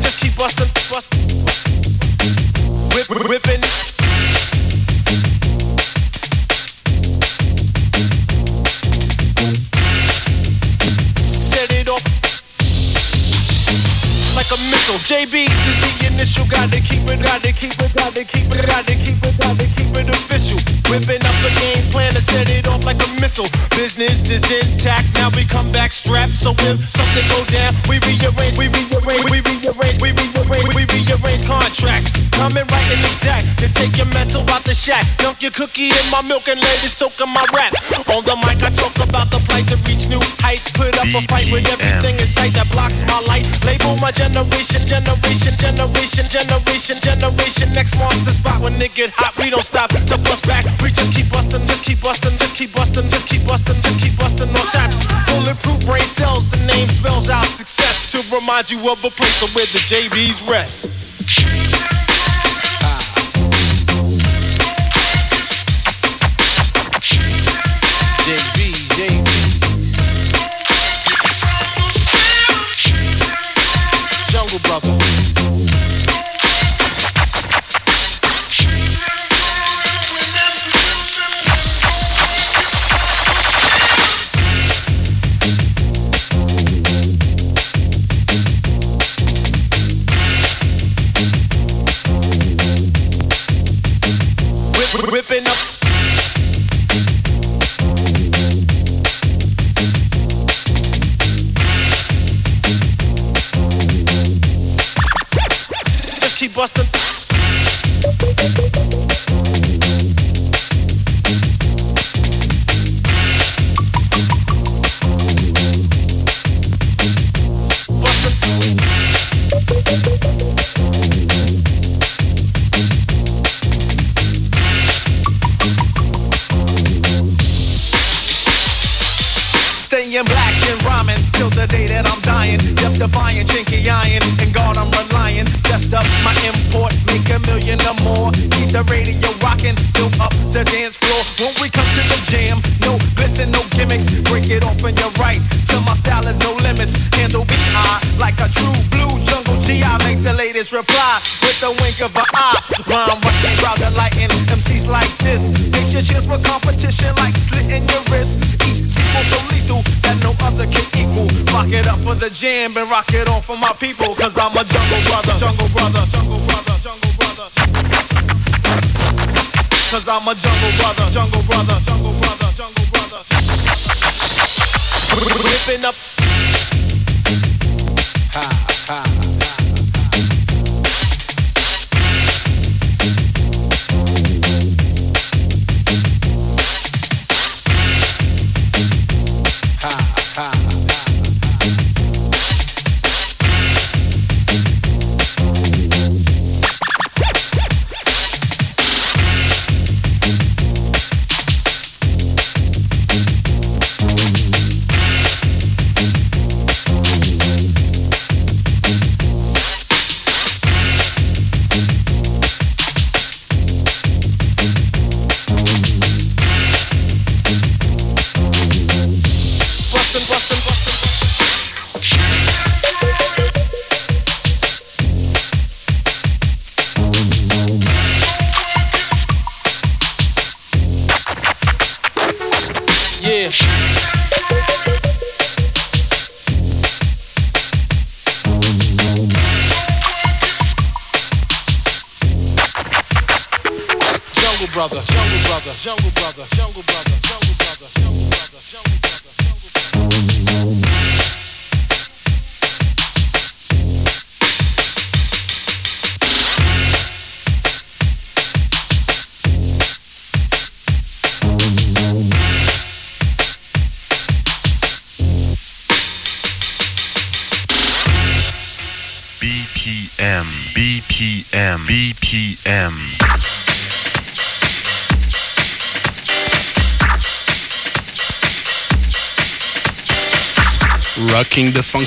Just 0.00 0.20
keep 0.20 0.36
busting, 0.36 0.70
busting. 0.88 1.44
Whip, 2.94 3.08
whip, 3.10 3.28
whipping. 3.28 3.87
Like 14.38 14.54
a 14.54 14.60
missile. 14.70 15.02
JB 15.02 15.50
is 15.50 15.78
the 15.82 16.14
initial. 16.14 16.46
Gotta 16.46 16.78
keep 16.78 17.02
it, 17.10 17.18
gotta 17.18 17.50
keep 17.50 17.74
it, 17.74 17.90
gotta 17.90 18.22
keep 18.22 18.46
it, 18.46 18.62
gotta 18.70 18.94
keep 18.94 19.18
it, 19.18 19.34
gotta 19.34 19.66
keep 19.66 19.90
it 19.98 20.08
official. 20.14 20.62
Whipping 20.86 21.26
up 21.26 21.34
a 21.42 21.50
game 21.58 21.82
plan 21.90 22.14
to 22.14 22.22
set 22.22 22.46
it 22.48 22.68
off 22.70 22.86
like 22.86 23.02
a 23.02 23.10
missile. 23.18 23.50
Business 23.74 24.14
is 24.30 24.46
intact. 24.46 25.10
Now 25.14 25.34
we 25.34 25.42
come 25.42 25.72
back 25.72 25.92
strapped. 25.92 26.38
So 26.38 26.54
if 26.54 26.78
something 26.94 27.26
go 27.26 27.42
down, 27.50 27.74
we 27.90 27.98
rearrange, 28.06 28.54
we 28.54 28.70
rearrange, 28.70 29.26
we 29.26 29.42
rearrange, 29.42 29.98
we 29.98 30.14
rearrange, 30.14 30.70
we 30.70 30.82
rearrange 30.86 31.42
contracts. 31.44 32.14
Coming 32.30 32.66
right 32.70 32.88
and 32.94 33.04
exact 33.10 33.58
to 33.58 33.66
take 33.74 33.98
your 33.98 34.06
mental 34.14 34.46
out 34.54 34.62
the 34.62 34.74
shack. 34.74 35.04
Dunk 35.18 35.42
your 35.42 35.50
cookie 35.50 35.90
in 35.90 36.06
my 36.14 36.22
milk 36.22 36.46
and 36.46 36.60
let 36.62 36.78
it 36.86 36.94
soak 36.94 37.18
in 37.18 37.28
my 37.28 37.42
rap. 37.50 37.74
On 38.06 38.22
the 38.22 38.38
mic, 38.46 38.62
I 38.62 38.70
talk 38.70 38.94
about 39.02 39.34
the 39.34 39.42
plight 39.50 39.66
to 39.74 39.76
reach 39.82 40.06
new 40.06 40.22
heights. 40.38 40.70
Put 40.70 40.94
up 40.94 41.10
a 41.10 41.26
fight 41.26 41.50
with 41.50 41.66
everything 41.66 42.14
in 42.22 42.26
sight 42.26 42.54
that 42.54 42.70
blocks 42.70 43.02
my 43.10 43.18
light. 43.26 43.44
Label 43.66 43.98
my 43.98 44.12
generation, 44.12 44.27
generation, 44.32 44.82
generation, 44.86 45.54
generation, 45.56 46.24
generation. 46.28 46.96
Generation. 47.00 47.72
Next 47.72 47.96
monster 47.98 48.32
spot 48.32 48.60
when 48.60 48.80
it 48.80 48.94
get 48.94 49.10
hot, 49.10 49.36
we 49.38 49.50
don't 49.50 49.64
stop 49.64 49.90
to 49.90 50.18
bust 50.18 50.46
back. 50.46 50.64
We 50.82 50.90
just 50.90 51.12
keep 51.14 51.30
busting, 51.30 51.64
just 51.66 51.84
keep 51.84 52.00
busting, 52.00 52.36
just 52.36 52.54
keep 52.54 52.72
busting, 52.72 53.08
just 53.08 53.26
keep 53.26 53.46
busting, 53.46 53.80
just 53.80 53.98
keep 54.00 54.16
busting 54.18 54.52
no 54.52 54.60
shots. 54.72 54.96
Bulletproof 55.26 55.84
brain 55.86 56.08
cells, 56.16 56.48
the 56.50 56.58
name 56.66 56.88
spells 56.88 57.28
out 57.28 57.46
success 57.46 58.10
to 58.12 58.22
remind 58.34 58.70
you 58.70 58.78
of 58.90 59.04
a 59.04 59.10
place 59.10 59.42
where 59.54 59.66
the 59.66 59.80
JBs 59.80 60.48
rest. 60.48 62.07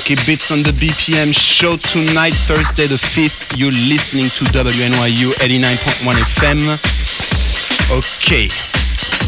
Funky 0.02 0.26
beats 0.26 0.50
on 0.50 0.62
the 0.62 0.70
BPM 0.70 1.32
show 1.34 1.76
tonight, 1.76 2.32
Thursday 2.46 2.86
the 2.86 2.96
5th. 2.96 3.56
You're 3.56 3.70
listening 3.70 4.30
to 4.30 4.44
WNYU 4.46 5.32
89.1 5.34 6.14
FM. 6.38 6.78
Okay. 7.98 8.71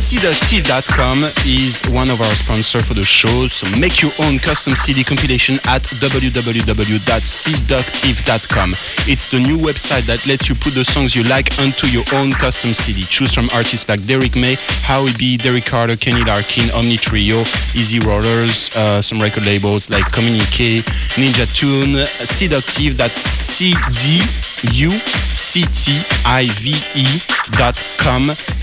CDuctive.com 0.05 1.24
is 1.47 1.81
one 1.90 2.10
of 2.10 2.20
our 2.20 2.35
sponsors 2.35 2.85
for 2.85 2.93
the 2.93 3.02
show, 3.02 3.48
so 3.48 3.66
make 3.81 4.02
your 4.02 4.12
own 4.20 4.39
custom 4.39 4.76
CD 4.76 5.02
compilation 5.02 5.55
at 5.64 5.81
www.cductive.com. 5.82 8.74
It's 9.09 9.31
the 9.31 9.40
new 9.40 9.56
website 9.56 10.02
that 10.02 10.26
lets 10.26 10.47
you 10.47 10.56
put 10.56 10.74
the 10.74 10.85
songs 10.85 11.16
you 11.16 11.24
like 11.24 11.59
onto 11.59 11.86
your 11.86 12.05
own 12.12 12.32
custom 12.32 12.74
CD. 12.74 13.01
Choose 13.01 13.32
from 13.32 13.48
artists 13.55 13.89
like 13.89 14.05
Derrick 14.05 14.36
May, 14.36 14.56
Howie 14.85 15.14
B, 15.16 15.39
Derrick 15.39 15.64
Carter, 15.64 15.97
Kenny 15.97 16.22
Larkin, 16.22 16.70
Omni 16.72 16.98
Trio, 16.98 17.40
E-Z 17.74 17.98
Rollers, 18.01 18.68
uh, 18.76 19.01
some 19.01 19.22
record 19.22 19.47
labels 19.47 19.89
like 19.89 20.05
Communique, 20.12 20.82
Ninja 21.16 21.47
Tune, 21.56 22.05
Seductive, 22.26 22.98
that's 22.98 23.22
C-D-U-C-T-I-V-E 23.22 24.43
uctive.com, 24.64 24.96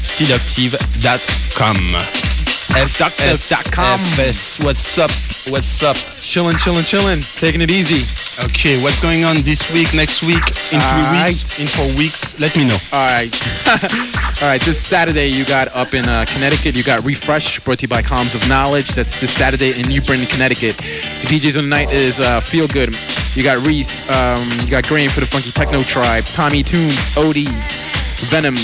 sylloctive.com. 0.03 2.30
seductive 2.71 3.47
dot 3.49 3.71
com. 3.71 3.99
FS, 3.99 4.59
what's 4.63 4.97
up? 4.97 5.11
What's 5.49 5.83
up? 5.83 5.95
Chillin', 5.95 6.53
chillin', 6.53 6.83
chillin'. 6.83 7.39
Taking 7.39 7.61
it 7.61 7.69
easy. 7.69 8.05
Okay, 8.45 8.81
what's 8.81 8.99
going 8.99 9.23
on 9.23 9.41
this 9.41 9.71
week, 9.71 9.93
next 9.93 10.21
week, 10.21 10.47
in 10.71 10.79
three 10.79 11.05
All 11.05 11.25
weeks, 11.25 11.59
in 11.59 11.67
four 11.67 11.87
weeks? 11.97 12.39
Let 12.39 12.55
me 12.55 12.65
know. 12.67 12.77
All 12.93 13.05
right. 13.05 13.33
All 14.41 14.47
right, 14.47 14.61
this 14.61 14.81
Saturday 14.81 15.27
you 15.27 15.45
got 15.45 15.67
up 15.75 15.93
in 15.93 16.07
uh, 16.07 16.25
Connecticut, 16.27 16.75
you 16.75 16.83
got 16.83 17.03
Refresh, 17.03 17.59
brought 17.59 17.79
to 17.79 17.81
you 17.83 17.87
by 17.87 18.01
Columns 18.01 18.33
of 18.33 18.47
Knowledge. 18.47 18.89
That's 18.89 19.19
this 19.19 19.33
Saturday 19.33 19.79
in 19.79 19.87
New 19.87 20.01
Britain, 20.01 20.25
Connecticut. 20.25 20.77
The 20.77 21.27
DJs 21.27 21.57
on 21.57 21.63
the 21.65 21.69
night 21.69 21.91
is 21.91 22.19
uh, 22.19 22.39
Feel 22.39 22.67
Good. 22.67 22.95
You 23.35 23.43
got 23.43 23.65
Reese, 23.67 24.09
um, 24.09 24.49
you 24.61 24.69
got 24.69 24.87
Graham 24.87 25.09
for 25.09 25.19
the 25.19 25.27
Funky 25.27 25.51
Techno 25.51 25.81
Tribe, 25.83 26.23
Tommy 26.25 26.63
Tunes, 26.63 26.95
Odie, 27.15 27.49
Venom, 28.29 28.55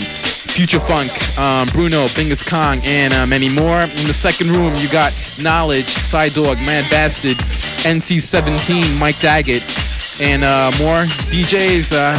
Future 0.57 0.79
Funk, 0.79 1.11
um, 1.37 1.67
Bruno, 1.67 2.07
Bingus 2.07 2.43
Kong, 2.43 2.81
and 2.83 3.13
uh, 3.13 3.27
many 3.27 3.47
more. 3.47 3.81
In 3.81 4.07
the 4.07 4.13
second 4.13 4.49
room, 4.49 4.75
you 4.77 4.89
got 4.89 5.13
Knowledge, 5.39 5.85
Side 5.85 6.33
Dog, 6.33 6.57
Mad 6.57 6.89
Bastard, 6.89 7.37
NC17, 7.85 8.97
Mike 8.97 9.19
Daggett, 9.19 9.61
and 10.19 10.43
uh, 10.43 10.71
more 10.79 11.05
DJs. 11.29 11.91
Uh, 11.91 12.15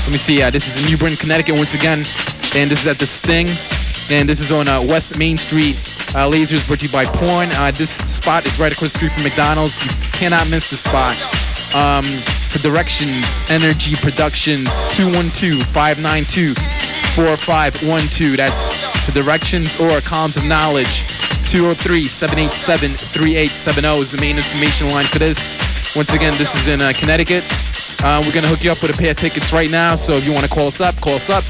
let 0.00 0.10
me 0.10 0.16
see. 0.16 0.40
Uh, 0.40 0.48
this 0.48 0.66
is 0.66 0.82
in 0.82 0.88
New 0.88 0.96
Britain, 0.96 1.18
Connecticut, 1.18 1.58
once 1.58 1.74
again, 1.74 2.06
and 2.54 2.70
this 2.70 2.80
is 2.80 2.86
at 2.86 2.98
the 2.98 3.06
Sting, 3.06 3.48
and 4.08 4.26
this 4.26 4.40
is 4.40 4.50
on 4.50 4.66
uh, 4.66 4.80
West 4.80 5.18
Main 5.18 5.36
Street. 5.36 5.74
Lasers 6.14 6.66
brought 6.66 6.78
to 6.78 6.86
you 6.86 6.92
by 6.92 7.04
Porn. 7.04 7.50
This 7.74 7.90
spot 8.10 8.46
is 8.46 8.58
right 8.58 8.72
across 8.72 8.92
the 8.92 8.96
street 8.96 9.12
from 9.12 9.24
McDonald's. 9.24 9.76
You 9.84 9.90
cannot 10.14 10.48
miss 10.48 10.70
the 10.70 10.78
spot. 10.78 11.14
Um, 11.74 12.04
for 12.48 12.60
directions, 12.60 13.26
Energy 13.50 13.94
Productions, 13.96 14.70
212-592-4512. 17.14 18.36
That's 18.36 19.06
the 19.06 19.12
directions 19.12 19.78
or 19.78 20.00
columns 20.00 20.36
of 20.36 20.44
knowledge. 20.44 21.04
203-787-3870 21.46 24.00
is 24.00 24.10
the 24.10 24.20
main 24.20 24.36
information 24.36 24.88
line 24.88 25.06
for 25.06 25.20
this. 25.20 25.38
Once 25.94 26.12
again, 26.12 26.36
this 26.38 26.52
is 26.56 26.66
in 26.66 26.82
uh, 26.82 26.92
Connecticut. 26.96 27.46
Uh, 28.02 28.20
we're 28.24 28.32
gonna 28.32 28.48
hook 28.48 28.64
you 28.64 28.72
up 28.72 28.82
with 28.82 28.90
a 28.90 28.98
pair 28.98 29.12
of 29.12 29.16
tickets 29.16 29.52
right 29.52 29.70
now. 29.70 29.94
So 29.94 30.14
if 30.14 30.26
you 30.26 30.32
want 30.32 30.44
to 30.44 30.50
call 30.50 30.66
us 30.66 30.80
up, 30.80 30.96
call 30.96 31.14
us 31.14 31.30
up. 31.30 31.44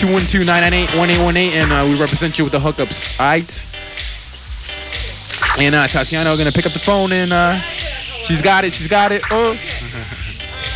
212-998-1818 0.00 1.52
and 1.52 1.70
uh, 1.70 1.84
we 1.86 2.00
represent 2.00 2.38
you 2.38 2.44
with 2.44 2.52
the 2.52 2.58
hookups. 2.58 3.20
Alright? 3.20 3.44
And 5.60 5.74
uh, 5.74 5.86
Tatiana 5.86 6.30
are 6.30 6.36
gonna 6.38 6.50
pick 6.50 6.64
up 6.64 6.72
the 6.72 6.78
phone 6.78 7.12
and 7.12 7.30
uh, 7.30 7.58
she's 7.58 8.40
got 8.40 8.64
it, 8.64 8.72
she's 8.72 8.88
got 8.88 9.12
it. 9.12 9.20
Oh. 9.30 9.54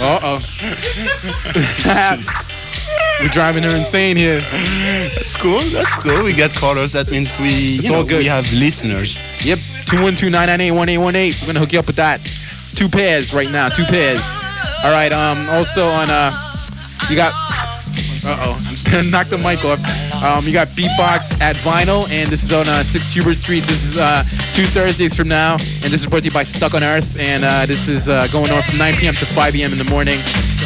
Uh-oh. 0.01 0.39
We're 3.21 3.29
driving 3.29 3.65
her 3.65 3.75
insane 3.77 4.17
here. 4.17 4.41
That's 5.17 5.37
cool. 5.37 5.59
That's 5.59 5.95
cool. 5.97 6.23
We 6.23 6.33
got 6.35 6.53
callers. 6.55 6.93
That 6.93 7.11
means 7.11 7.37
we, 7.39 7.47
It's 7.47 7.83
you 7.85 7.91
know, 7.91 7.97
all 7.99 8.05
good. 8.05 8.19
we 8.19 8.27
have 8.27 8.51
listeners. 8.53 9.17
Yep. 9.45 9.59
212-998-1818. 9.87 11.41
We're 11.43 11.47
gonna 11.47 11.59
hook 11.61 11.73
you 11.73 11.79
up 11.81 11.87
with 11.89 11.97
that. 11.97 12.21
Two 12.77 12.89
pairs 12.89 13.35
right 13.35 13.51
now. 13.51 13.69
Two 13.71 13.85
pairs. 13.85 14.21
All 14.85 14.93
right. 14.93 15.13
Um. 15.13 15.49
Also 15.51 15.85
on 15.87 16.09
uh, 16.11 16.31
you 17.11 17.17
got. 17.17 17.33
Uh 18.25 18.37
oh. 18.39 18.65
I'm 18.87 18.93
gonna 18.93 19.11
knock 19.11 19.27
the 19.29 19.39
mic 19.39 19.65
off. 19.65 19.81
Um. 20.23 20.45
You 20.45 20.53
got 20.53 20.69
Beatbox 20.69 21.41
at 21.41 21.57
Vinyl, 21.57 22.09
and 22.11 22.29
this 22.29 22.43
is 22.43 22.53
on 22.53 22.69
uh, 22.69 22.83
6 22.83 23.13
Hubert 23.13 23.37
Street. 23.37 23.65
This 23.65 23.85
is 23.85 23.97
uh 23.99 24.25
two 24.55 24.65
Thursdays 24.67 25.15
from 25.15 25.29
now, 25.29 25.53
and 25.53 25.93
this 25.93 26.01
is 26.01 26.07
brought 26.07 26.21
to 26.21 26.25
you 26.27 26.31
by 26.33 26.43
Stuck 26.43 26.75
on 26.75 26.83
Earth, 26.83 27.19
and 27.19 27.45
uh, 27.45 27.67
this 27.67 27.89
is 27.89 28.09
uh, 28.09 28.27
going 28.29 28.51
on 28.51 28.63
from 28.63 28.79
9 28.79 28.95
p.m. 28.95 29.15
to 29.15 29.27
5 29.27 29.55
a.m. 29.55 29.73
in 29.73 29.79
the 29.79 29.85
morning. 29.85 30.19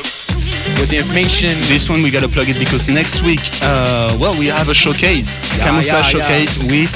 with 0.79 0.89
the 0.89 0.97
information. 0.97 1.59
This 1.67 1.89
one 1.89 2.01
we 2.01 2.09
gotta 2.09 2.29
plug 2.29 2.47
it 2.47 2.57
because 2.57 2.87
next 2.87 3.21
week, 3.21 3.41
uh, 3.61 4.15
well, 4.19 4.33
we 4.39 4.47
have 4.47 4.69
a 4.69 4.73
showcase, 4.73 5.35
Yeah, 5.57 5.65
camouflage 5.65 5.85
yeah, 5.85 5.99
yeah. 5.99 6.09
showcase 6.45 6.57
with 6.59 6.89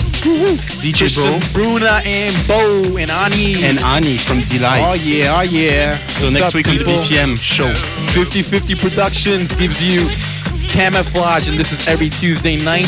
DJ 0.81 1.13
Christian 1.13 1.41
Bruna 1.53 2.01
and 2.05 2.33
Bo 2.47 2.95
and 2.97 3.11
Ani. 3.11 3.61
and 3.63 3.77
Ani 3.79 4.17
from 4.17 4.39
Delight. 4.41 4.81
Oh 4.81 4.93
yeah, 4.93 5.35
oh 5.37 5.41
yeah. 5.41 5.91
So 5.93 6.23
What's 6.27 6.33
next 6.33 6.47
up, 6.47 6.53
week 6.55 6.67
on 6.69 6.77
the 6.77 6.83
people? 6.85 7.03
BPM 7.03 7.37
show. 7.37 7.69
50-50 8.15 8.77
Productions 8.79 9.53
gives 9.55 9.81
you 9.81 10.07
Camouflage, 10.67 11.47
and 11.47 11.57
this 11.57 11.71
is 11.71 11.87
every 11.87 12.09
Tuesday 12.09 12.55
night. 12.57 12.87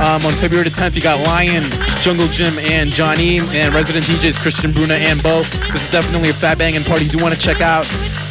Um, 0.00 0.24
on 0.24 0.32
February 0.32 0.68
the 0.68 0.74
10th, 0.74 0.94
you 0.94 1.02
got 1.02 1.18
Lion, 1.26 1.64
Jungle 2.02 2.28
Jim, 2.28 2.58
and 2.58 2.90
Johnny, 2.90 3.38
and 3.38 3.74
resident 3.74 4.06
DJs 4.06 4.38
Christian 4.40 4.72
Bruna 4.72 4.94
and 4.94 5.22
Bo. 5.22 5.42
This 5.42 5.82
is 5.82 5.90
definitely 5.90 6.30
a 6.30 6.32
fat 6.32 6.58
banging 6.58 6.84
party 6.84 7.06
you 7.06 7.10
do 7.10 7.22
want 7.22 7.34
to 7.34 7.40
check 7.40 7.60
out. 7.60 7.86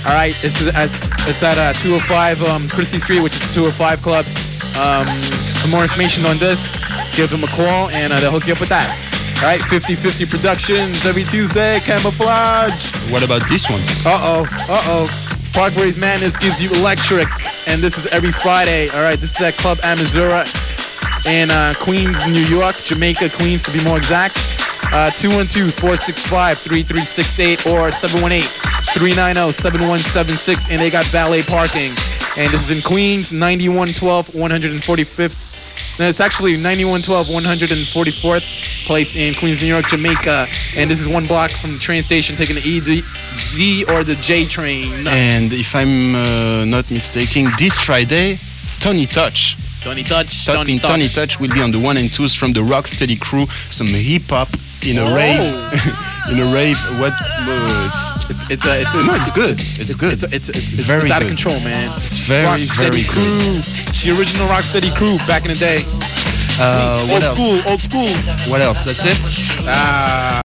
All 0.05 0.13
right, 0.13 0.33
it's, 0.43 0.61
it's, 0.61 1.27
it's 1.27 1.43
at 1.43 1.57
uh, 1.57 1.73
205 1.73 2.43
um, 2.43 2.67
Christie 2.69 2.99
Street, 2.99 3.21
which 3.21 3.33
is 3.33 3.41
the 3.47 3.53
205 3.53 4.01
Club. 4.01 4.25
Um, 4.79 5.05
for 5.61 5.67
more 5.67 5.83
information 5.83 6.25
on 6.25 6.37
this, 6.37 6.59
give 7.15 7.29
them 7.29 7.43
a 7.43 7.47
call, 7.47 7.89
and 7.89 8.13
uh, 8.13 8.19
they'll 8.19 8.31
hook 8.31 8.47
you 8.47 8.53
up 8.53 8.59
with 8.59 8.69
that. 8.69 8.89
All 9.37 9.43
right, 9.43 9.61
50-50 9.61 10.29
Productions 10.29 11.05
every 11.05 11.23
Tuesday, 11.23 11.79
Camouflage. 11.81 13.11
What 13.11 13.23
about 13.23 13.47
this 13.49 13.69
one? 13.69 13.81
Uh-oh, 14.05 14.47
uh-oh. 14.69 15.27
Parkway's 15.53 15.97
Madness 15.97 16.37
gives 16.37 16.61
you 16.61 16.69
electric, 16.71 17.27
and 17.67 17.81
this 17.81 17.97
is 17.97 18.05
every 18.07 18.31
Friday. 18.31 18.89
All 18.89 19.03
right, 19.03 19.19
this 19.19 19.35
is 19.35 19.41
at 19.41 19.57
Club 19.57 19.77
Amazura 19.79 20.47
in 21.27 21.51
uh, 21.51 21.73
Queens, 21.79 22.25
New 22.27 22.45
York, 22.45 22.77
Jamaica, 22.77 23.29
Queens 23.29 23.61
to 23.63 23.71
be 23.71 23.83
more 23.83 23.97
exact. 23.97 24.37
Uh, 24.93 25.09
212-465-3368 25.19 27.65
or 27.69 27.89
390-7176, 27.91 30.69
and 30.69 30.79
they 30.79 30.89
got 30.89 31.03
valet 31.07 31.43
parking. 31.43 31.91
And 32.37 32.49
this 32.53 32.69
is 32.69 32.71
in 32.71 32.81
Queens, 32.81 33.33
9112 33.33 34.27
145th. 34.27 35.99
No, 35.99 36.07
it's 36.07 36.21
actually 36.21 36.53
9112 36.53 37.27
144th 37.27 38.76
place 38.85 39.15
in 39.15 39.33
Queens, 39.33 39.61
New 39.61 39.67
York, 39.67 39.87
Jamaica. 39.87 40.47
And 40.75 40.89
this 40.89 40.99
is 40.99 41.07
one 41.07 41.25
block 41.25 41.51
from 41.51 41.71
the 41.73 41.79
train 41.79 42.03
station, 42.03 42.35
taking 42.35 42.55
the 42.55 42.67
E, 42.67 42.79
the 42.79 43.01
Z, 43.37 43.85
or 43.85 44.03
the 44.03 44.15
J 44.15 44.45
train. 44.45 45.07
And 45.07 45.51
if 45.53 45.75
I'm 45.75 46.15
uh, 46.15 46.65
not 46.65 46.89
mistaken, 46.91 47.49
this 47.57 47.79
Friday, 47.79 48.37
Tony 48.79 49.05
Touch. 49.05 49.57
Tony 49.81 50.03
Touch, 50.03 50.45
Tony, 50.45 50.57
Tony 50.57 50.79
Touch. 50.79 50.89
Tony 50.89 51.07
Touch 51.07 51.39
will 51.39 51.53
be 51.53 51.61
on 51.61 51.71
the 51.71 51.79
one 51.79 51.97
and 51.97 52.11
twos 52.11 52.35
from 52.35 52.51
the 52.53 52.59
Rocksteady 52.61 53.19
crew. 53.19 53.45
Some 53.71 53.87
hip 53.87 54.23
hop 54.23 54.49
in 54.85 54.97
a 54.97 55.15
rave. 55.15 55.39
in 56.31 56.39
a 56.39 56.53
rave. 56.53 56.77
What? 56.99 57.13
Uh, 57.13 57.89
it's, 58.29 58.51
It's 58.51 58.65
a, 58.65 58.81
it's 58.81 58.93
a, 58.93 59.03
no, 59.03 59.15
it's 59.15 59.31
good. 59.31 59.57
It's, 59.79 59.95
good. 59.95 60.13
It's, 60.13 60.23
it's, 60.23 60.49
it's, 60.49 60.57
it's, 60.57 60.69
Very 60.83 61.03
it's 61.03 61.11
out 61.11 61.21
of 61.21 61.27
control, 61.27 61.59
man. 61.61 61.91
It's 61.95 62.09
very, 62.19 62.45
Rocksteady 62.45 62.77
very 62.77 63.03
crew. 63.03 63.61
The 64.03 64.17
original 64.19 64.47
Rocksteady 64.47 64.93
crew 64.95 65.17
back 65.27 65.43
in 65.43 65.49
the 65.49 65.55
day. 65.55 65.83
Uh, 66.59 67.05
what 67.07 67.23
old 67.23 67.23
else? 67.23 67.37
school, 67.37 67.71
old 67.71 67.79
school. 67.79 68.51
What 68.51 68.61
else? 68.61 68.83
That's 68.83 69.05
it. 69.05 69.67
Ah. 69.67 70.27